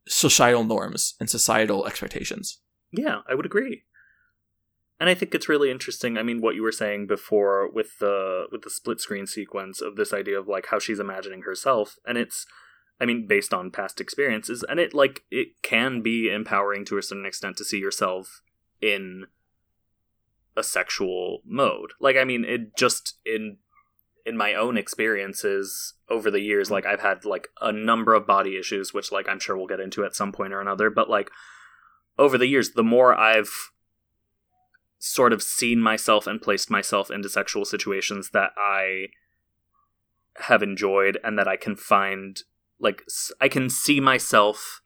societal 0.08 0.64
norms 0.64 1.14
and 1.20 1.28
societal 1.28 1.86
expectations. 1.86 2.60
Yeah, 2.90 3.20
I 3.28 3.34
would 3.34 3.46
agree. 3.46 3.84
And 5.00 5.08
I 5.08 5.14
think 5.14 5.34
it's 5.34 5.48
really 5.48 5.70
interesting. 5.70 6.18
I 6.18 6.22
mean, 6.22 6.40
what 6.40 6.56
you 6.56 6.62
were 6.62 6.72
saying 6.72 7.06
before 7.06 7.70
with 7.70 7.98
the 8.00 8.46
with 8.50 8.62
the 8.62 8.70
split 8.70 9.00
screen 9.00 9.26
sequence 9.26 9.80
of 9.80 9.96
this 9.96 10.12
idea 10.12 10.38
of 10.38 10.48
like 10.48 10.66
how 10.66 10.78
she's 10.78 10.98
imagining 10.98 11.42
herself, 11.42 11.96
and 12.04 12.18
it's, 12.18 12.46
I 13.00 13.04
mean, 13.04 13.26
based 13.28 13.54
on 13.54 13.70
past 13.70 14.00
experiences, 14.00 14.64
and 14.68 14.80
it 14.80 14.94
like 14.94 15.22
it 15.30 15.62
can 15.62 16.02
be 16.02 16.32
empowering 16.32 16.84
to 16.86 16.98
a 16.98 17.02
certain 17.02 17.26
extent 17.26 17.56
to 17.58 17.64
see 17.64 17.78
yourself 17.78 18.42
in 18.80 19.26
a 20.56 20.64
sexual 20.64 21.42
mode. 21.46 21.92
Like 22.00 22.16
I 22.16 22.24
mean, 22.24 22.44
it 22.44 22.76
just 22.76 23.18
in 23.24 23.58
in 24.26 24.36
my 24.36 24.54
own 24.54 24.76
experiences 24.76 25.94
over 26.08 26.30
the 26.30 26.40
years, 26.40 26.70
like 26.70 26.86
I've 26.86 27.00
had 27.00 27.24
like 27.24 27.48
a 27.60 27.72
number 27.72 28.14
of 28.14 28.26
body 28.26 28.56
issues, 28.56 28.92
which 28.92 29.12
like 29.12 29.28
I'm 29.28 29.40
sure 29.40 29.56
we'll 29.56 29.66
get 29.66 29.80
into 29.80 30.04
at 30.04 30.14
some 30.14 30.32
point 30.32 30.52
or 30.52 30.60
another. 30.60 30.90
But 30.90 31.08
like 31.08 31.30
over 32.18 32.36
the 32.36 32.46
years, 32.46 32.70
the 32.70 32.82
more 32.82 33.14
I've 33.14 33.70
sort 34.98 35.32
of 35.32 35.42
seen 35.42 35.80
myself 35.80 36.26
and 36.26 36.42
placed 36.42 36.70
myself 36.70 37.10
into 37.10 37.28
sexual 37.28 37.64
situations 37.64 38.30
that 38.32 38.50
I 38.56 39.06
have 40.40 40.62
enjoyed 40.62 41.18
and 41.22 41.38
that 41.38 41.48
I 41.48 41.56
can 41.56 41.76
find 41.76 42.40
like 42.80 43.02
I 43.40 43.48
can 43.48 43.70
see 43.70 44.00
myself 44.00 44.80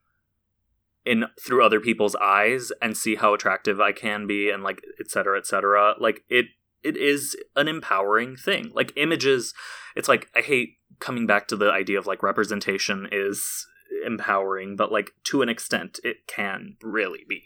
in 1.05 1.25
through 1.41 1.65
other 1.65 1.81
people's 1.81 2.15
eyes 2.17 2.73
and 2.81 2.97
see 2.97 3.17
how 3.17 3.35
attractive 3.35 3.81
I 3.81 3.93
can 3.93 4.27
be 4.27 4.51
and 4.51 4.63
like 4.63 4.83
et 5.01 5.11
cetera, 5.11 5.39
et 5.39 5.47
cetera. 5.47 5.95
Like 5.99 6.23
it 6.29 6.47
it 6.83 6.97
is 6.97 7.37
an 7.57 7.69
empowering 7.69 8.37
thing. 8.37 8.71
Like 8.75 8.93
images, 8.97 9.55
it's 9.97 10.09
like 10.09 10.29
I 10.35 10.41
hate 10.41 10.77
coming 10.99 11.27
back 11.27 11.49
to 11.49 11.57
the 11.57 11.71
idea 11.71 11.99
of 11.99 12.07
like 12.07 12.23
representation 12.23 13.09
is 13.11 13.67
empowering, 14.05 14.77
but 14.77 14.93
like 14.93 15.11
to 15.25 15.43
an 15.43 15.49
extent 15.49 16.01
it 16.05 16.27
can 16.27 16.77
really 16.83 17.25
be. 17.29 17.43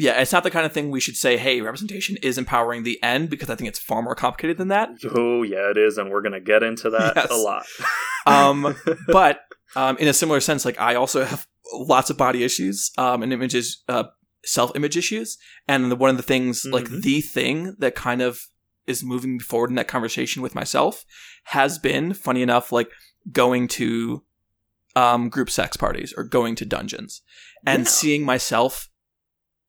Yeah, 0.00 0.20
it's 0.20 0.32
not 0.32 0.44
the 0.44 0.50
kind 0.52 0.64
of 0.64 0.72
thing 0.72 0.92
we 0.92 1.00
should 1.00 1.16
say, 1.16 1.36
hey, 1.36 1.60
representation 1.60 2.16
is 2.22 2.38
empowering 2.38 2.84
the 2.84 3.02
end, 3.02 3.30
because 3.30 3.50
I 3.50 3.56
think 3.56 3.66
it's 3.66 3.80
far 3.80 4.00
more 4.00 4.14
complicated 4.14 4.56
than 4.56 4.68
that. 4.68 4.90
Oh, 5.12 5.42
yeah, 5.42 5.70
it 5.70 5.76
is, 5.76 5.98
and 5.98 6.08
we're 6.08 6.22
going 6.22 6.34
to 6.34 6.40
get 6.40 6.62
into 6.62 6.88
that 6.90 7.16
yes. 7.16 7.30
a 7.32 7.34
lot. 7.34 7.66
um, 8.26 8.76
but 9.08 9.40
um, 9.74 9.96
in 9.96 10.06
a 10.06 10.12
similar 10.12 10.38
sense, 10.38 10.64
like 10.64 10.80
I 10.80 10.94
also 10.94 11.24
have 11.24 11.48
lots 11.74 12.10
of 12.10 12.16
body 12.16 12.44
issues 12.44 12.92
um, 12.96 13.24
and 13.24 13.32
images, 13.32 13.82
uh, 13.88 14.04
self 14.44 14.70
image 14.76 14.96
issues. 14.96 15.36
And 15.66 15.90
the, 15.90 15.96
one 15.96 16.10
of 16.10 16.16
the 16.16 16.22
things, 16.22 16.62
mm-hmm. 16.62 16.74
like 16.74 16.88
the 16.88 17.20
thing 17.20 17.74
that 17.80 17.96
kind 17.96 18.22
of 18.22 18.40
is 18.88 19.04
moving 19.04 19.38
forward 19.38 19.70
in 19.70 19.76
that 19.76 19.88
conversation 19.88 20.42
with 20.42 20.54
myself 20.54 21.04
has 21.44 21.78
been, 21.78 22.14
funny 22.14 22.42
enough, 22.42 22.72
like 22.72 22.90
going 23.30 23.68
to 23.68 24.24
um, 24.96 25.28
group 25.28 25.50
sex 25.50 25.76
parties 25.76 26.12
or 26.16 26.24
going 26.24 26.54
to 26.56 26.64
dungeons 26.64 27.22
and 27.66 27.84
yeah. 27.84 27.88
seeing 27.88 28.24
myself 28.24 28.88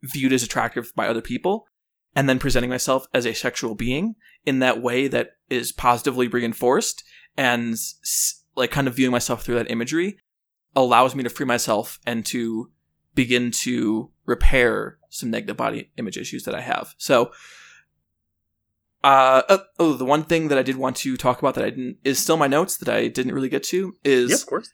viewed 0.02 0.34
as 0.34 0.44
attractive 0.44 0.92
by 0.96 1.08
other 1.08 1.22
people 1.22 1.66
and 2.16 2.28
then 2.28 2.40
presenting 2.40 2.70
myself 2.70 3.06
as 3.14 3.26
a 3.26 3.34
sexual 3.34 3.76
being 3.76 4.16
in 4.46 4.60
that 4.60 4.82
way 4.82 5.08
that 5.08 5.32
is 5.50 5.72
positively 5.72 6.28
reinforced 6.28 7.04
and 7.38 7.76
like 8.56 8.72
kind 8.72 8.88
of 8.88 8.96
viewing 8.96 9.12
myself 9.12 9.44
through 9.44 9.56
that 9.56 9.70
imagery 9.70 10.18
allows 10.76 11.16
me 11.16 11.24
to 11.24 11.30
free 11.30 11.46
myself 11.46 12.00
and 12.06 12.26
to 12.26 12.72
begin 13.14 13.52
to 13.52 14.12
repair 14.26 14.98
some 15.10 15.30
negative 15.30 15.58
body 15.58 15.92
image 15.98 16.18
issues 16.18 16.44
that 16.44 16.56
I 16.56 16.62
have. 16.62 16.94
So, 16.98 17.32
uh, 19.04 19.44
oh, 19.48 19.60
oh, 19.80 19.94
the 19.94 20.06
one 20.06 20.24
thing 20.24 20.50
that 20.50 20.58
I 20.58 20.62
did 20.62 20.76
want 20.76 20.98
to 20.98 21.16
talk 21.16 21.40
about 21.40 21.56
that 21.56 21.64
I 21.64 21.70
didn't 21.70 21.98
is 22.04 22.20
still 22.20 22.36
my 22.36 22.48
notes 22.48 22.78
that 22.78 22.94
I 22.94 23.08
didn't 23.08 23.34
really 23.34 23.48
get 23.48 23.64
to 23.66 23.94
is. 24.04 24.30
Yeah, 24.30 24.36
of 24.36 24.46
course. 24.46 24.70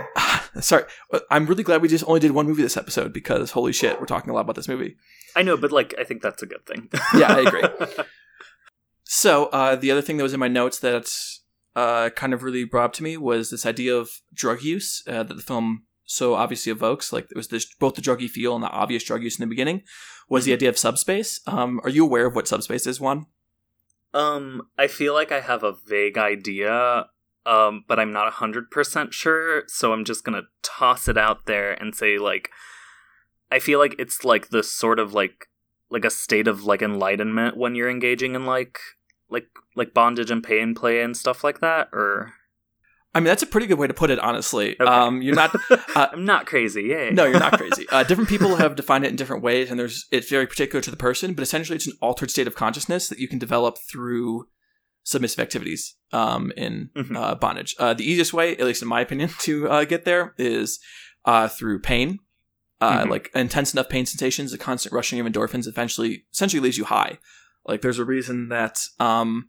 sorry, 0.60 0.84
I'm 1.30 1.46
really 1.46 1.62
glad 1.62 1.80
we 1.80 1.88
just 1.88 2.04
only 2.06 2.20
did 2.20 2.32
one 2.32 2.46
movie 2.46 2.62
this 2.62 2.76
episode 2.76 3.12
because 3.12 3.52
holy 3.52 3.72
shit, 3.72 4.00
we're 4.00 4.06
talking 4.06 4.30
a 4.30 4.32
lot 4.32 4.40
about 4.40 4.56
this 4.56 4.68
movie. 4.68 4.96
I 5.36 5.42
know, 5.42 5.56
but 5.56 5.70
like, 5.70 5.94
I 5.98 6.04
think 6.04 6.20
that's 6.20 6.42
a 6.42 6.46
good 6.46 6.66
thing. 6.66 6.88
yeah, 7.16 7.32
I 7.32 7.40
agree. 7.40 7.62
so, 9.04 9.46
uh, 9.46 9.76
the 9.76 9.92
other 9.92 10.02
thing 10.02 10.16
that 10.16 10.24
was 10.24 10.34
in 10.34 10.40
my 10.40 10.48
notes 10.48 10.80
that 10.80 11.08
uh, 11.76 12.10
kind 12.10 12.34
of 12.34 12.42
really 12.42 12.64
brought 12.64 12.86
up 12.86 12.92
to 12.94 13.04
me 13.04 13.16
was 13.16 13.50
this 13.50 13.64
idea 13.64 13.94
of 13.94 14.10
drug 14.34 14.62
use 14.62 15.04
uh, 15.06 15.22
that 15.22 15.34
the 15.34 15.42
film 15.42 15.84
so 16.06 16.34
obviously 16.34 16.72
evokes. 16.72 17.12
Like 17.12 17.30
it 17.30 17.36
was 17.36 17.48
this 17.48 17.72
both 17.78 17.94
the 17.94 18.02
druggy 18.02 18.28
feel 18.28 18.56
and 18.56 18.64
the 18.64 18.70
obvious 18.70 19.04
drug 19.04 19.22
use 19.22 19.38
in 19.38 19.44
the 19.44 19.48
beginning. 19.48 19.82
Was 20.28 20.44
the 20.44 20.50
mm-hmm. 20.50 20.56
idea 20.56 20.68
of 20.70 20.78
subspace? 20.78 21.40
Um, 21.46 21.80
are 21.84 21.88
you 21.88 22.04
aware 22.04 22.26
of 22.26 22.34
what 22.34 22.48
subspace 22.48 22.86
is? 22.86 23.00
One. 23.00 23.26
Um, 24.12 24.68
I 24.76 24.86
feel 24.88 25.14
like 25.14 25.30
I 25.30 25.40
have 25.40 25.62
a 25.62 25.76
vague 25.86 26.18
idea, 26.18 27.06
um, 27.46 27.84
but 27.86 27.98
I'm 27.98 28.12
not 28.12 28.32
hundred 28.34 28.70
percent 28.70 29.14
sure. 29.14 29.64
So 29.68 29.92
I'm 29.92 30.04
just 30.04 30.24
gonna 30.24 30.42
toss 30.62 31.08
it 31.08 31.16
out 31.16 31.46
there 31.46 31.72
and 31.72 31.94
say 31.94 32.18
like, 32.18 32.50
I 33.50 33.58
feel 33.58 33.78
like 33.78 33.94
it's 33.98 34.24
like 34.24 34.48
the 34.48 34.62
sort 34.62 34.98
of 34.98 35.14
like 35.14 35.48
like 35.90 36.04
a 36.04 36.10
state 36.10 36.48
of 36.48 36.64
like 36.64 36.82
enlightenment 36.82 37.56
when 37.56 37.74
you're 37.74 37.90
engaging 37.90 38.34
in 38.34 38.46
like 38.46 38.78
like 39.28 39.48
like 39.76 39.94
bondage 39.94 40.30
and 40.30 40.42
pain 40.42 40.74
play 40.74 41.00
and 41.00 41.16
stuff 41.16 41.42
like 41.44 41.60
that 41.60 41.88
or 41.92 42.34
I 43.12 43.18
mean, 43.20 43.24
that's 43.26 43.42
a 43.42 43.46
pretty 43.46 43.66
good 43.66 43.78
way 43.78 43.88
to 43.88 43.94
put 43.94 44.10
it, 44.10 44.20
honestly. 44.20 44.76
Okay. 44.80 44.84
Um, 44.88 45.20
you're 45.20 45.34
not. 45.34 45.54
I'm 45.96 46.24
not 46.24 46.46
crazy. 46.46 46.88
No, 47.12 47.24
you're 47.24 47.40
not 47.40 47.54
crazy. 47.58 47.86
Uh, 47.90 48.04
different 48.04 48.28
people 48.30 48.54
have 48.56 48.76
defined 48.76 49.04
it 49.04 49.08
in 49.10 49.16
different 49.16 49.42
ways, 49.42 49.68
and 49.70 49.78
there's 49.80 50.06
it's 50.12 50.30
very 50.30 50.46
particular 50.46 50.80
to 50.80 50.90
the 50.92 50.96
person. 50.96 51.34
But 51.34 51.42
essentially, 51.42 51.74
it's 51.76 51.88
an 51.88 51.94
altered 52.00 52.30
state 52.30 52.46
of 52.46 52.54
consciousness 52.54 53.08
that 53.08 53.18
you 53.18 53.26
can 53.26 53.38
develop 53.40 53.78
through 53.90 54.46
submissive 55.02 55.40
activities 55.40 55.96
um, 56.12 56.52
in 56.56 56.90
Mhm. 56.96 57.16
uh, 57.16 57.34
bondage. 57.34 57.74
Uh, 57.78 57.94
the 57.94 58.08
easiest 58.08 58.32
way, 58.32 58.52
at 58.52 58.64
least 58.64 58.82
in 58.82 58.86
my 58.88 59.00
opinion, 59.00 59.30
to 59.40 59.68
uh, 59.68 59.84
get 59.84 60.04
there 60.04 60.34
is 60.38 60.78
uh, 61.24 61.48
through 61.48 61.80
pain. 61.80 62.18
Uh, 62.80 63.04
Mhm. 63.04 63.10
Like 63.10 63.30
intense 63.34 63.72
enough 63.72 63.88
pain 63.88 64.06
sensations, 64.06 64.52
the 64.52 64.58
constant 64.58 64.92
rushing 64.92 65.18
of 65.18 65.26
endorphins 65.26 65.66
eventually 65.66 66.26
essentially 66.32 66.60
leaves 66.60 66.78
you 66.78 66.84
high. 66.84 67.18
Like 67.66 67.80
there's 67.82 67.98
a 67.98 68.04
reason 68.04 68.48
that 68.50 68.78
um, 69.00 69.48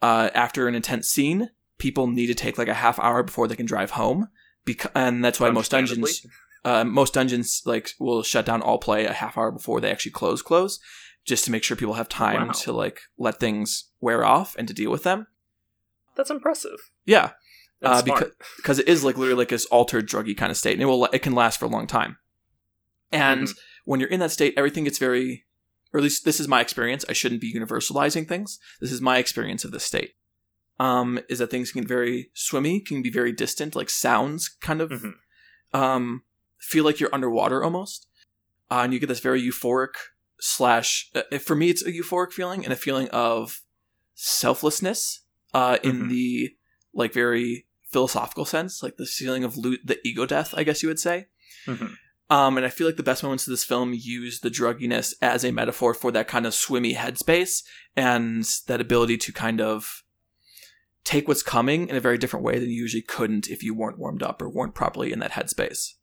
uh, 0.00 0.30
after 0.34 0.68
an 0.68 0.74
intense 0.76 1.08
scene, 1.08 1.50
people 1.78 2.06
need 2.06 2.26
to 2.28 2.34
take 2.34 2.58
like 2.58 2.68
a 2.68 2.74
half 2.74 2.98
hour 2.98 3.22
before 3.22 3.46
they 3.48 3.56
can 3.56 3.66
drive 3.66 3.92
home, 3.92 4.28
because 4.64 4.90
and 4.94 5.24
that's 5.24 5.38
why 5.40 5.50
most 5.50 5.70
dungeons 5.70 6.26
uh, 6.64 6.84
most 6.84 7.14
dungeons 7.14 7.62
like 7.64 7.90
will 8.00 8.22
shut 8.22 8.44
down 8.46 8.60
all 8.62 8.78
play 8.78 9.04
a 9.04 9.12
half 9.12 9.36
hour 9.38 9.50
before 9.52 9.80
they 9.80 9.90
actually 9.90 10.12
close 10.12 10.42
close 10.42 10.80
just 11.24 11.44
to 11.44 11.50
make 11.50 11.62
sure 11.64 11.76
people 11.76 11.94
have 11.94 12.08
time 12.08 12.46
Wow. 12.48 12.52
to 12.52 12.72
like 12.72 13.00
let 13.18 13.38
things 13.40 13.90
wear 14.00 14.24
off 14.24 14.54
and 14.58 14.66
to 14.68 14.74
deal 14.74 14.90
with 14.90 15.02
them. 15.02 15.26
That's 16.14 16.30
impressive. 16.30 16.78
yeah. 17.04 17.32
That's 17.80 18.00
uh, 18.00 18.02
because 18.04 18.30
because 18.56 18.78
it 18.78 18.88
is 18.88 19.04
like 19.04 19.18
literally 19.18 19.38
like 19.38 19.50
this 19.50 19.66
altered 19.66 20.08
druggy 20.08 20.34
kind 20.36 20.50
of 20.50 20.56
state 20.56 20.72
and 20.72 20.82
it 20.82 20.86
will 20.86 21.04
it 21.06 21.18
can 21.20 21.34
last 21.34 21.60
for 21.60 21.66
a 21.66 21.68
long 21.68 21.86
time. 21.86 22.16
And 23.12 23.48
Mhm. 23.48 23.54
when 23.84 24.00
you're 24.00 24.08
in 24.08 24.20
that 24.20 24.32
state 24.32 24.54
everything 24.56 24.84
gets 24.84 24.98
very 24.98 25.44
or 25.92 25.98
at 26.00 26.02
least 26.02 26.24
this 26.24 26.40
is 26.40 26.48
my 26.48 26.60
experience 26.60 27.04
i 27.08 27.12
shouldn't 27.12 27.40
be 27.40 27.52
universalizing 27.54 28.26
things. 28.26 28.58
This 28.80 28.90
is 28.90 29.00
my 29.00 29.18
experience 29.18 29.62
of 29.64 29.70
this 29.72 29.84
state 29.84 30.14
um 30.78 31.18
is 31.28 31.38
that 31.38 31.50
things 31.50 31.72
can 31.72 31.82
get 31.82 31.88
very 31.88 32.30
swimmy 32.34 32.80
can 32.80 33.02
be 33.02 33.10
very 33.10 33.32
distant 33.32 33.74
like 33.74 33.88
sounds 33.90 34.48
kind 34.48 34.80
of 34.80 34.90
Mhm. 34.90 35.12
um, 35.72 36.22
feel 36.58 36.84
like 36.84 37.00
you're 37.00 37.14
underwater 37.14 37.62
almost, 37.64 38.06
uh, 38.70 38.80
and 38.82 38.92
you 38.92 38.98
get 38.98 39.08
this 39.08 39.20
very 39.20 39.40
euphoric 39.42 39.94
slash. 40.40 41.10
Uh, 41.14 41.38
for 41.38 41.54
me, 41.54 41.70
it's 41.70 41.84
a 41.84 41.92
euphoric 41.92 42.32
feeling 42.32 42.64
and 42.64 42.72
a 42.72 42.76
feeling 42.76 43.08
of 43.10 43.60
selflessness 44.14 45.20
uh, 45.54 45.78
in 45.82 46.02
Mhm. 46.04 46.08
the 46.08 46.56
like 46.92 47.12
very 47.12 47.66
philosophical 47.92 48.44
sense, 48.44 48.82
like 48.82 48.96
the 48.96 49.06
feeling 49.06 49.44
of 49.44 49.56
lo- 49.56 49.76
the 49.84 49.98
ego 50.04 50.26
death, 50.26 50.52
I 50.56 50.64
guess 50.64 50.82
you 50.82 50.88
would 50.88 50.98
say. 51.00 51.28
Mhm. 51.66 51.96
Um, 52.28 52.56
and 52.56 52.66
I 52.66 52.70
feel 52.70 52.86
like 52.86 52.96
the 52.96 53.02
best 53.02 53.22
moments 53.22 53.46
of 53.46 53.52
this 53.52 53.64
film 53.64 53.94
use 53.94 54.40
the 54.40 54.50
drugginess 54.50 55.14
as 55.22 55.44
a 55.44 55.52
metaphor 55.52 55.94
for 55.94 56.10
that 56.12 56.26
kind 56.28 56.44
of 56.46 56.54
swimmy 56.54 56.94
headspace 56.94 57.62
and 57.94 58.44
that 58.66 58.80
ability 58.80 59.16
to 59.18 59.32
kind 59.32 59.60
of 59.60 60.02
take 61.06 61.28
what's 61.28 61.42
coming 61.42 61.88
in 61.88 61.94
a 61.94 62.00
very 62.00 62.18
different 62.18 62.44
way 62.44 62.58
than 62.58 62.68
you 62.68 62.74
usually 62.74 63.00
couldn't 63.00 63.48
if 63.48 63.62
you 63.62 63.72
weren't 63.72 63.98
warmed 63.98 64.24
up 64.24 64.42
or 64.42 64.48
weren't 64.48 64.74
properly 64.74 65.12
in 65.12 65.20
that 65.20 65.30
headspace. 65.30 65.94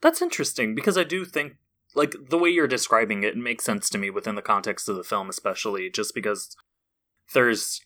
That's 0.00 0.22
interesting 0.22 0.74
because 0.76 0.96
I 0.96 1.02
do 1.02 1.24
think 1.24 1.56
like 1.96 2.14
the 2.30 2.38
way 2.38 2.48
you're 2.48 2.68
describing 2.68 3.24
it 3.24 3.36
makes 3.36 3.64
sense 3.64 3.90
to 3.90 3.98
me 3.98 4.08
within 4.08 4.36
the 4.36 4.42
context 4.42 4.88
of 4.88 4.94
the 4.94 5.02
film 5.02 5.28
especially 5.28 5.90
just 5.90 6.14
because 6.14 6.56
there's 7.34 7.80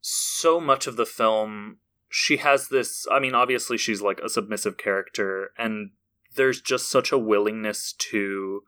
so 0.00 0.58
much 0.58 0.86
of 0.86 0.96
the 0.96 1.04
film 1.04 1.78
she 2.08 2.38
has 2.38 2.68
this 2.68 3.06
I 3.10 3.18
mean 3.18 3.34
obviously 3.34 3.76
she's 3.76 4.00
like 4.00 4.20
a 4.20 4.30
submissive 4.30 4.78
character 4.78 5.50
and 5.58 5.90
there's 6.34 6.62
just 6.62 6.88
such 6.88 7.12
a 7.12 7.18
willingness 7.18 7.92
to 7.92 8.62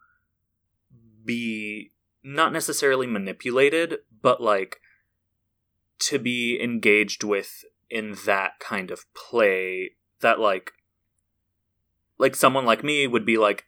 be 1.25 1.93
not 2.23 2.53
necessarily 2.53 3.07
manipulated 3.07 4.01
but 4.21 4.43
like 4.43 4.82
to 6.03 6.19
be 6.19 6.61
engaged 6.63 7.25
with 7.25 7.65
in 7.91 8.17
that 8.27 8.59
kind 8.59 8.91
of 8.91 9.05
play 9.15 9.93
that 10.21 10.41
like 10.41 10.73
like 12.19 12.35
someone 12.35 12.65
like 12.65 12.83
me 12.83 13.07
would 13.07 13.27
be 13.27 13.37
like 13.37 13.67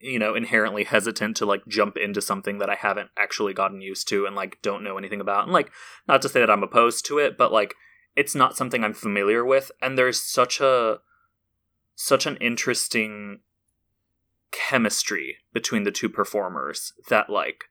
you 0.00 0.18
know 0.18 0.34
inherently 0.34 0.84
hesitant 0.84 1.36
to 1.36 1.46
like 1.46 1.66
jump 1.66 1.96
into 1.96 2.20
something 2.20 2.58
that 2.58 2.68
i 2.68 2.74
haven't 2.74 3.10
actually 3.16 3.54
gotten 3.54 3.80
used 3.80 4.08
to 4.08 4.26
and 4.26 4.36
like 4.36 4.60
don't 4.62 4.84
know 4.84 4.98
anything 4.98 5.20
about. 5.20 5.44
And 5.44 5.52
like 5.52 5.70
not 6.06 6.20
to 6.22 6.28
say 6.28 6.40
that 6.40 6.50
i'm 6.50 6.62
opposed 6.62 7.06
to 7.06 7.18
it 7.18 7.38
but 7.38 7.52
like 7.52 7.74
it's 8.14 8.34
not 8.34 8.56
something 8.56 8.84
i'm 8.84 8.94
familiar 8.94 9.44
with. 9.44 9.72
And 9.80 9.96
there's 9.96 10.20
such 10.20 10.60
a 10.60 10.98
such 11.94 12.26
an 12.26 12.36
interesting 12.36 13.40
chemistry 14.50 15.38
between 15.52 15.84
the 15.84 15.90
two 15.90 16.08
performers 16.08 16.92
that 17.08 17.30
like 17.30 17.64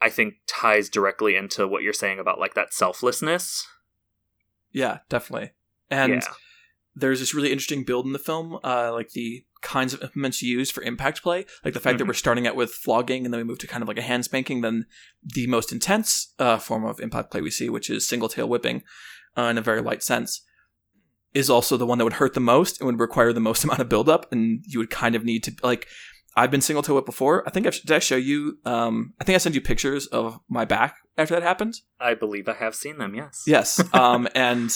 i 0.00 0.08
think 0.08 0.34
ties 0.46 0.88
directly 0.88 1.36
into 1.36 1.66
what 1.66 1.82
you're 1.82 1.92
saying 1.92 2.18
about 2.18 2.38
like 2.38 2.54
that 2.54 2.72
selflessness 2.72 3.66
Yeah, 4.72 4.98
definitely. 5.08 5.52
And 5.90 6.12
yeah 6.12 6.20
there's 6.98 7.20
this 7.20 7.34
really 7.34 7.52
interesting 7.52 7.84
build 7.84 8.06
in 8.06 8.14
the 8.14 8.18
film, 8.18 8.58
uh, 8.64 8.90
like 8.90 9.10
the 9.10 9.44
kinds 9.60 9.92
of 9.92 10.02
implements 10.02 10.40
used 10.40 10.72
for 10.72 10.82
impact 10.82 11.22
play, 11.22 11.44
like 11.62 11.74
the 11.74 11.80
fact 11.80 11.98
that 11.98 12.04
Mhm. 12.04 12.08
we're 12.08 12.14
starting 12.14 12.46
out 12.46 12.56
with 12.56 12.72
flogging 12.72 13.26
and 13.26 13.34
then 13.34 13.38
we 13.38 13.44
move 13.44 13.58
to 13.58 13.66
kind 13.66 13.82
of 13.82 13.88
like 13.88 13.98
a 13.98 14.02
hand 14.02 14.24
spanking, 14.24 14.62
then 14.62 14.86
the 15.22 15.46
most 15.46 15.72
intense 15.72 16.32
uh, 16.38 16.56
form 16.56 16.86
of 16.86 16.98
impact 17.00 17.30
play 17.30 17.42
we 17.42 17.50
see, 17.50 17.68
which 17.68 17.90
is 17.90 18.06
single 18.08 18.30
tail 18.30 18.48
whipping 18.48 18.82
uh, 19.36 19.42
in 19.42 19.58
a 19.58 19.60
very 19.60 19.82
light 19.82 20.02
sense, 20.02 20.40
is 21.34 21.50
also 21.50 21.76
the 21.76 21.84
one 21.84 21.98
that 21.98 22.04
would 22.04 22.14
hurt 22.14 22.32
the 22.32 22.40
most 22.40 22.80
and 22.80 22.86
would 22.86 22.98
require 22.98 23.30
the 23.34 23.40
most 23.40 23.62
amount 23.64 23.80
of 23.80 23.90
buildup, 23.90 24.32
and 24.32 24.64
you 24.66 24.78
would 24.78 24.88
kind 24.90 25.14
of 25.14 25.22
need 25.22 25.44
to 25.44 25.52
like. 25.62 25.86
I've 26.36 26.50
been 26.50 26.60
single 26.60 26.82
tail 26.82 26.98
it 26.98 27.06
before. 27.06 27.42
I 27.46 27.50
think 27.50 27.66
I've, 27.66 27.80
did 27.80 27.92
I 27.92 27.98
show 27.98 28.16
you? 28.16 28.58
Um, 28.66 29.14
I 29.20 29.24
think 29.24 29.34
I 29.34 29.38
sent 29.38 29.54
you 29.54 29.60
pictures 29.62 30.06
of 30.08 30.38
my 30.48 30.64
back 30.66 30.96
after 31.16 31.34
that 31.34 31.42
happened. 31.42 31.76
i 31.98 32.12
believe 32.12 32.46
i 32.46 32.52
have 32.52 32.74
seen 32.74 32.98
them 32.98 33.14
yes 33.14 33.44
Yes. 33.46 33.82
Um, 33.94 34.28
and 34.34 34.70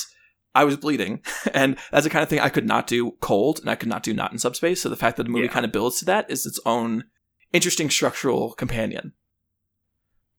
I 0.55 0.65
was 0.65 0.77
bleeding. 0.79 1.23
And 1.55 1.77
that's 1.93 2.05
the 2.05 2.11
kind 2.11 2.23
of 2.23 2.29
thing 2.29 2.41
I 2.41 2.49
could 2.49 2.67
not 2.67 2.87
do 2.87 3.13
cold 3.21 3.61
and 3.61 3.69
I 3.71 3.75
could 3.77 3.89
not 3.91 4.03
do 4.03 4.13
not 4.15 4.33
in 4.33 4.39
subspace. 4.39 4.81
So 4.83 4.89
the 4.89 4.97
fact 4.97 5.17
that 5.19 5.25
the 5.25 5.29
movie 5.31 5.45
Yeah. 5.47 5.53
kind 5.53 5.67
of 5.67 5.73
builds 5.73 5.99
to 5.99 6.05
that 6.07 6.31
is 6.31 6.47
its 6.47 6.59
own 6.65 7.05
interesting 7.53 7.91
structural 7.91 8.53
companion. 8.55 9.13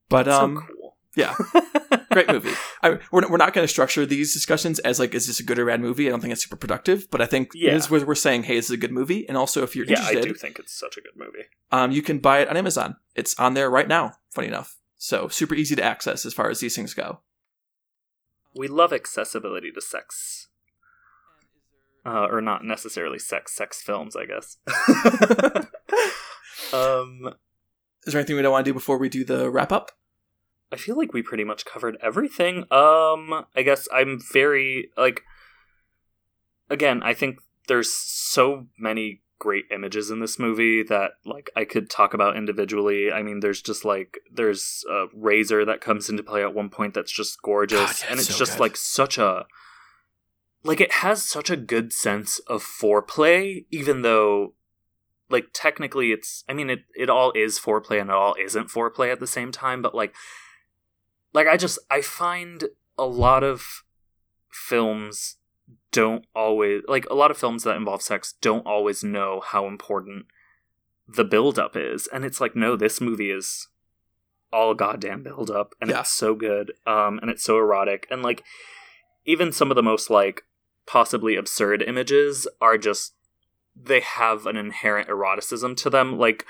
But 0.08 0.26
um, 0.28 0.56
so 0.56 0.62
cool 0.74 0.96
yeah. 1.16 1.34
great 2.12 2.28
movie. 2.28 2.52
I, 2.82 2.98
we're, 3.10 3.28
we're 3.28 3.36
not 3.36 3.52
going 3.52 3.64
to 3.64 3.68
structure 3.68 4.04
these 4.06 4.32
discussions 4.32 4.78
as 4.80 4.98
like, 4.98 5.14
is 5.14 5.26
this 5.26 5.40
a 5.40 5.42
good 5.42 5.58
or 5.58 5.66
bad 5.66 5.80
movie? 5.80 6.06
I 6.06 6.10
don't 6.10 6.20
think 6.20 6.32
it's 6.32 6.42
super 6.44 6.56
productive, 6.56 7.10
but 7.10 7.20
I 7.20 7.26
think 7.26 7.50
Yeah. 7.54 7.70
it 7.72 7.76
is 7.76 7.90
where 7.90 8.04
we're 8.04 8.14
saying, 8.14 8.44
hey, 8.44 8.56
this 8.56 8.66
is 8.66 8.70
a 8.72 8.76
good 8.76 8.92
movie. 8.92 9.26
And 9.28 9.36
also, 9.36 9.62
if 9.62 9.74
you're 9.76 9.86
yeah 9.86 10.02
i 10.04 10.14
do 10.14 10.32
think 10.34 10.58
it's 10.58 10.72
such 10.78 10.96
a 10.96 11.00
good 11.00 11.16
movie 11.16 11.46
um, 11.70 11.90
you 11.92 12.02
can 12.02 12.18
buy 12.18 12.40
it 12.40 12.48
on 12.48 12.56
Amazon. 12.56 12.96
It's 13.14 13.38
on 13.38 13.54
there 13.54 13.70
right 13.70 13.88
now, 13.88 14.12
funny 14.30 14.48
enough. 14.48 14.76
So 14.98 15.28
super 15.28 15.54
easy 15.54 15.74
to 15.76 15.82
access 15.82 16.24
as 16.26 16.32
far 16.34 16.48
as 16.50 16.60
these 16.60 16.76
things 16.76 16.94
go. 16.94 17.20
we 18.54 18.68
love 18.68 18.92
accessibility 18.92 19.70
to 19.72 19.80
sex 19.80 20.48
uh, 22.04 22.26
or 22.30 22.40
not 22.40 22.64
necessarily 22.64 23.18
sex 23.18 23.54
sex 23.54 23.80
films 23.80 24.14
i 24.16 24.24
guess 24.26 24.56
um 26.72 27.34
Is 28.06 28.12
there 28.12 28.20
anything 28.20 28.36
we 28.36 28.42
don't 28.42 28.52
want 28.52 28.64
to 28.64 28.70
do 28.70 28.74
before 28.74 28.98
we 28.98 29.08
do 29.08 29.24
the 29.24 29.48
wrap 29.50 29.72
up? 29.72 29.92
I 30.72 30.76
feel 30.76 30.96
like 30.96 31.12
we 31.12 31.22
pretty 31.22 31.44
much 31.44 31.64
covered 31.64 31.96
everything. 32.02 32.58
Um 32.70 33.44
i 33.54 33.62
guess 33.62 33.86
i'm 33.92 34.20
very 34.32 34.90
like 34.96 35.22
again 36.70 37.02
i 37.02 37.14
think 37.14 37.38
there's 37.68 37.92
so 37.92 38.66
many 38.78 39.20
great 39.38 39.64
images 39.72 40.10
in 40.10 40.20
this 40.20 40.38
movie 40.38 40.84
that 40.84 41.12
like 41.24 41.50
i 41.56 41.64
could 41.64 41.90
talk 41.90 42.14
about 42.14 42.36
individually. 42.36 43.10
I 43.12 43.22
mean 43.22 43.40
there's 43.40 43.60
just 43.60 43.84
like 43.84 44.18
there's 44.32 44.84
a 44.90 45.06
razor 45.14 45.64
that 45.64 45.80
comes 45.80 46.08
into 46.08 46.22
play 46.22 46.42
at 46.42 46.54
one 46.54 46.70
point 46.70 46.94
that's 46.94 47.12
just 47.12 47.42
gorgeous. 47.42 47.78
God, 47.78 47.96
yeah, 48.02 48.10
and 48.10 48.20
it's 48.20 48.28
so 48.28 48.38
just 48.38 48.52
good. 48.52 48.60
like 48.60 48.76
such 48.76 49.18
a 49.18 49.46
like 50.64 50.80
it 50.80 50.92
has 50.92 51.22
such 51.22 51.50
a 51.50 51.56
good 51.56 51.92
sense 51.92 52.38
of 52.40 52.62
foreplay 52.62 53.64
even 53.70 54.02
though 54.02 54.54
like 55.28 55.46
technically 55.52 56.12
it's 56.12 56.44
i 56.48 56.52
mean 56.52 56.70
it, 56.70 56.80
it 56.94 57.10
all 57.10 57.32
is 57.32 57.58
foreplay 57.58 58.00
and 58.00 58.10
it 58.10 58.16
all 58.16 58.36
isn't 58.40 58.68
foreplay 58.68 59.10
at 59.10 59.20
the 59.20 59.26
same 59.26 59.50
time 59.50 59.82
but 59.82 59.94
like 59.94 60.14
like 61.32 61.46
i 61.46 61.56
just 61.56 61.78
i 61.90 62.00
find 62.00 62.64
a 62.98 63.04
lot 63.06 63.42
of 63.42 63.82
films 64.50 65.36
don't 65.90 66.24
always 66.34 66.82
like 66.88 67.06
a 67.10 67.14
lot 67.14 67.30
of 67.30 67.36
films 67.36 67.64
that 67.64 67.76
involve 67.76 68.02
sex 68.02 68.34
don't 68.40 68.66
always 68.66 69.04
know 69.04 69.40
how 69.44 69.66
important 69.66 70.26
the 71.08 71.24
build 71.24 71.58
up 71.58 71.76
is. 71.76 72.06
And 72.12 72.24
it's 72.24 72.40
like 72.40 72.56
no 72.56 72.76
this 72.76 73.00
movie 73.00 73.30
is 73.30 73.68
all 74.52 74.74
goddamn 74.74 75.22
build 75.22 75.50
up 75.50 75.74
and 75.80 75.90
Yeah. 75.90 76.00
it's 76.00 76.12
so 76.12 76.34
good 76.34 76.72
um 76.86 77.18
and 77.20 77.30
it's 77.30 77.42
so 77.44 77.58
erotic. 77.58 78.06
And 78.10 78.22
like 78.22 78.42
even 79.24 79.52
some 79.52 79.70
of 79.70 79.74
the 79.74 79.82
most 79.82 80.08
like 80.10 80.42
possibly 80.86 81.36
absurd 81.36 81.82
images 81.82 82.46
are 82.60 82.78
just 82.78 83.14
they 83.74 84.00
have 84.00 84.46
an 84.46 84.56
inherent 84.56 85.08
eroticism 85.08 85.74
to 85.76 85.90
them. 85.90 86.18
Like 86.18 86.46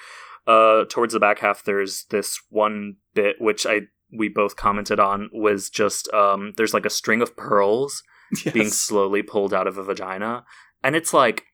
uh 0.47 0.85
towards 0.89 1.15
the 1.15 1.21
back 1.21 1.41
half 1.41 1.65
there's 1.65 2.05
this 2.11 2.41
one 2.51 2.97
bit 3.15 3.41
which 3.41 3.65
i 3.65 3.83
we 4.17 4.29
both 4.29 4.57
commented 4.57 5.01
on 5.01 5.29
was 5.33 5.71
just 5.71 6.13
um 6.13 6.53
there's 6.57 6.75
like 6.75 6.87
a 6.87 6.91
string 6.91 7.23
of 7.23 7.37
pearls 7.37 8.03
Yes. 8.45 8.55
being 8.55 8.69
slowly 8.71 9.23
pulled 9.23 9.53
out 9.53 9.67
of 9.67 9.77
a 9.79 9.83
vagina 9.83 10.45
and 10.83 10.97
it's 10.97 11.13
like 11.13 11.45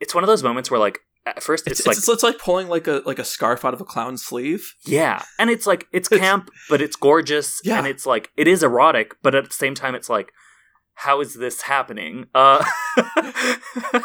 it's 0.00 0.14
one 0.14 0.24
of 0.24 0.28
those 0.28 0.42
moments 0.42 0.70
where 0.70 0.80
like 0.80 1.00
at 1.26 1.42
first 1.42 1.66
it's, 1.66 1.80
It's, 1.80 1.86
like 1.86 1.96
it's, 1.98 2.08
it's 2.08 2.22
like 2.22 2.38
pulling 2.38 2.68
like 2.68 2.86
a 2.86 3.02
like 3.04 3.18
a 3.18 3.24
scarf 3.24 3.64
out 3.64 3.74
of 3.74 3.80
a 3.80 3.84
clown's 3.84 4.24
sleeve. 4.24 4.72
yeah, 4.86 5.22
and 5.38 5.50
it's 5.50 5.66
like 5.66 5.86
it's 5.92 6.08
camp, 6.08 6.50
but 6.70 6.80
it's 6.80 6.96
gorgeous, 6.96 7.60
Yeah. 7.64 7.76
and 7.78 7.86
it's 7.86 8.06
like 8.06 8.30
it 8.36 8.48
is 8.48 8.62
erotic, 8.62 9.14
but 9.22 9.34
at 9.34 9.44
the 9.44 9.52
same 9.54 9.74
time, 9.74 9.94
it's 9.94 10.08
like 10.08 10.32
how 10.94 11.20
is 11.20 11.34
this 11.34 11.62
happening? 11.62 12.26
Uh, 12.34 12.64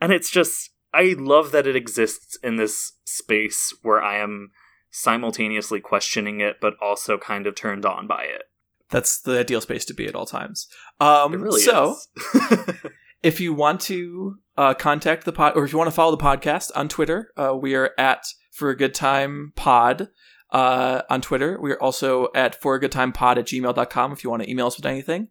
and 0.00 0.12
it's 0.12 0.30
just 0.30 0.70
I 0.94 1.14
love 1.18 1.52
that 1.52 1.66
it 1.66 1.76
exists 1.76 2.38
in 2.42 2.56
this 2.56 2.92
space 3.04 3.74
where 3.82 4.02
I 4.02 4.18
am 4.18 4.50
simultaneously 4.96 5.80
questioning 5.80 6.40
it, 6.40 6.56
but 6.60 6.74
also 6.80 7.18
kind 7.18 7.46
of 7.46 7.54
turned 7.54 7.84
on 7.84 8.06
by 8.06 8.22
it. 8.24 8.42
That's 8.90 9.20
the 9.20 9.38
ideal 9.38 9.60
space 9.60 9.84
to 9.86 9.94
be 9.94 10.06
at 10.06 10.14
all 10.14 10.26
times. 10.26 10.68
Um, 11.00 11.34
It 11.34 11.40
really 11.40 11.60
so, 11.60 11.96
is. 12.16 12.76
if 13.22 13.40
you 13.40 13.52
want 13.52 13.80
to 13.82 14.36
uh, 14.56 14.74
contact 14.74 15.24
the 15.24 15.32
pod, 15.32 15.52
or 15.56 15.64
if 15.64 15.72
you 15.72 15.78
want 15.78 15.88
to 15.88 15.94
follow 15.94 16.14
the 16.16 16.22
podcast 16.22 16.70
on 16.74 16.88
Twitter, 16.88 17.30
uh, 17.36 17.54
we 17.54 17.74
are 17.74 17.90
at 17.98 18.24
For 18.52 18.70
a 18.70 18.76
Good 18.76 18.94
Time 18.94 19.52
Pod 19.56 20.08
uh, 20.50 21.02
on 21.10 21.20
Twitter. 21.20 21.58
We 21.60 21.72
are 21.72 21.82
also 21.82 22.28
at 22.34 22.60
For 22.60 22.76
a 22.76 22.80
Good 22.80 22.92
Time 22.92 23.12
Pod 23.12 23.36
at 23.38 23.46
gmail.com 23.46 24.12
if 24.12 24.24
you 24.24 24.30
want 24.30 24.44
to 24.44 24.50
email 24.50 24.68
us 24.68 24.76
with 24.76 24.86
anything. 24.86 25.28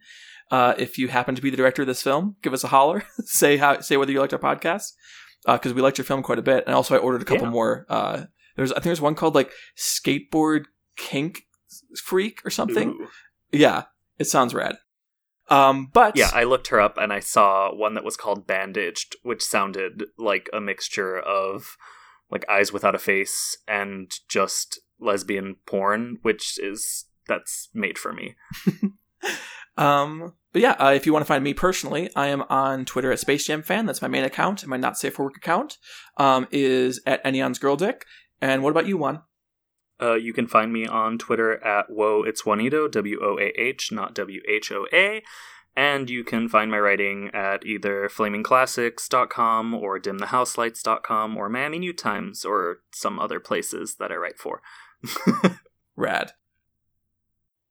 Uh, 0.51 0.75
if 0.77 0.99
you 0.99 1.07
happen 1.07 1.33
to 1.33 1.41
be 1.41 1.49
the 1.49 1.57
director 1.57 1.81
of 1.81 1.87
this 1.87 2.03
film, 2.03 2.35
give 2.43 2.53
us 2.53 2.63
a 2.63 2.67
holler. 2.67 3.03
say 3.25 3.57
how, 3.57 3.79
say 3.79 3.97
whether 3.97 4.11
you 4.11 4.19
liked 4.19 4.33
our 4.33 4.37
podcast 4.39 4.91
because 5.47 5.73
we 5.73 5.81
liked 5.81 5.97
your 5.97 6.05
film 6.05 6.21
quite 6.23 6.39
a 6.39 6.43
bit. 6.43 6.65
And 6.67 6.75
also, 6.75 6.93
I 6.95 6.99
ordered 6.99 7.21
a 7.21 7.25
couple 7.25 7.45
Yeah. 7.45 7.51
more. 7.51 7.85
There's 8.55 8.71
I 8.71 8.75
think 8.75 8.85
there's 8.85 9.01
one 9.01 9.15
called 9.15 9.35
like 9.35 9.51
Skateboard 9.77 10.65
Kink 10.95 11.43
Freak 12.03 12.41
or 12.45 12.49
something. 12.49 12.89
Ooh. 12.89 13.07
Yeah, 13.51 13.83
it 14.17 14.25
sounds 14.25 14.53
rad. 14.53 14.77
Um, 15.47 15.89
but 15.93 16.15
Yeah, 16.15 16.31
I 16.33 16.43
looked 16.43 16.67
her 16.67 16.79
up 16.79 16.97
and 16.97 17.13
I 17.13 17.19
saw 17.19 17.73
one 17.73 17.93
that 17.93 18.03
was 18.03 18.17
called 18.17 18.47
Bandaged, 18.47 19.15
which 19.23 19.43
sounded 19.43 20.05
like 20.17 20.49
a 20.53 20.59
mixture 20.59 21.19
of 21.19 21.77
like 22.31 22.49
Eyes 22.49 22.73
Without 22.73 22.95
a 22.95 22.99
Face 22.99 23.55
and 23.67 24.11
just 24.27 24.79
lesbian 24.99 25.57
porn, 25.67 26.17
which 26.23 26.57
is 26.57 27.05
that's 27.27 27.69
made 27.73 27.97
for 27.97 28.13
me. 28.13 28.35
Um, 29.77 30.33
but 30.53 30.61
yeah, 30.61 30.71
uh, 30.79 30.93
if 30.95 31.05
you 31.05 31.13
want 31.13 31.23
to 31.23 31.27
find 31.27 31.43
me 31.43 31.53
personally, 31.53 32.09
I 32.15 32.27
am 32.27 32.43
on 32.43 32.85
Twitter 32.85 33.11
at 33.11 33.19
Space 33.19 33.45
Jam 33.45 33.61
Fan. 33.61 33.85
That's 33.85 34.01
my 34.01 34.07
main 34.07 34.23
account. 34.23 34.63
And 34.63 34.69
my 34.69 34.77
not 34.77 34.97
safe 34.97 35.15
for 35.15 35.25
work 35.25 35.37
account 35.37 35.77
um, 36.17 36.47
is 36.51 37.01
at 37.05 37.23
Enion's 37.25 37.59
Girl 37.59 37.75
Dick. 37.75 38.05
And 38.41 38.63
what 38.63 38.71
about 38.71 38.87
you, 38.87 38.97
Juan? 38.97 39.21
Uh, 40.01 40.15
you 40.15 40.33
can 40.33 40.47
find 40.47 40.73
me 40.73 40.85
on 40.85 41.17
Twitter 41.17 41.63
at 41.63 41.89
Whoa 41.89 42.23
It's 42.23 42.45
Juanito, 42.45 42.87
W 42.87 43.19
O 43.21 43.39
A 43.39 43.47
H, 43.59 43.91
not 43.91 44.13
W 44.13 44.41
H 44.47 44.71
O 44.71 44.85
A. 44.91 45.23
And 45.77 46.09
you 46.09 46.23
can 46.23 46.47
find 46.47 46.71
my 46.71 46.79
writing 46.79 47.29
at 47.33 47.65
either 47.65 48.07
flamingclassics.com 48.07 49.73
or 49.73 49.99
dimthehouselights.com 49.99 51.35
or 51.35 51.49
Miami 51.49 51.79
New 51.79 51.93
Times 51.93 52.45
or 52.45 52.77
some 52.93 53.19
other 53.19 53.41
places 53.41 53.95
that 53.99 54.11
I 54.11 54.15
write 54.15 54.39
for. 54.39 54.61
Rad. 55.97 56.31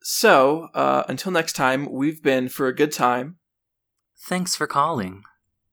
So 0.02 0.68
uh, 0.74 1.04
until 1.08 1.32
next 1.32 1.54
time, 1.54 1.90
we've 1.90 2.22
been 2.22 2.50
for 2.50 2.68
a 2.68 2.74
good 2.74 2.92
time. 2.92 3.36
Thanks 4.18 4.54
for 4.54 4.66
calling. 4.66 5.24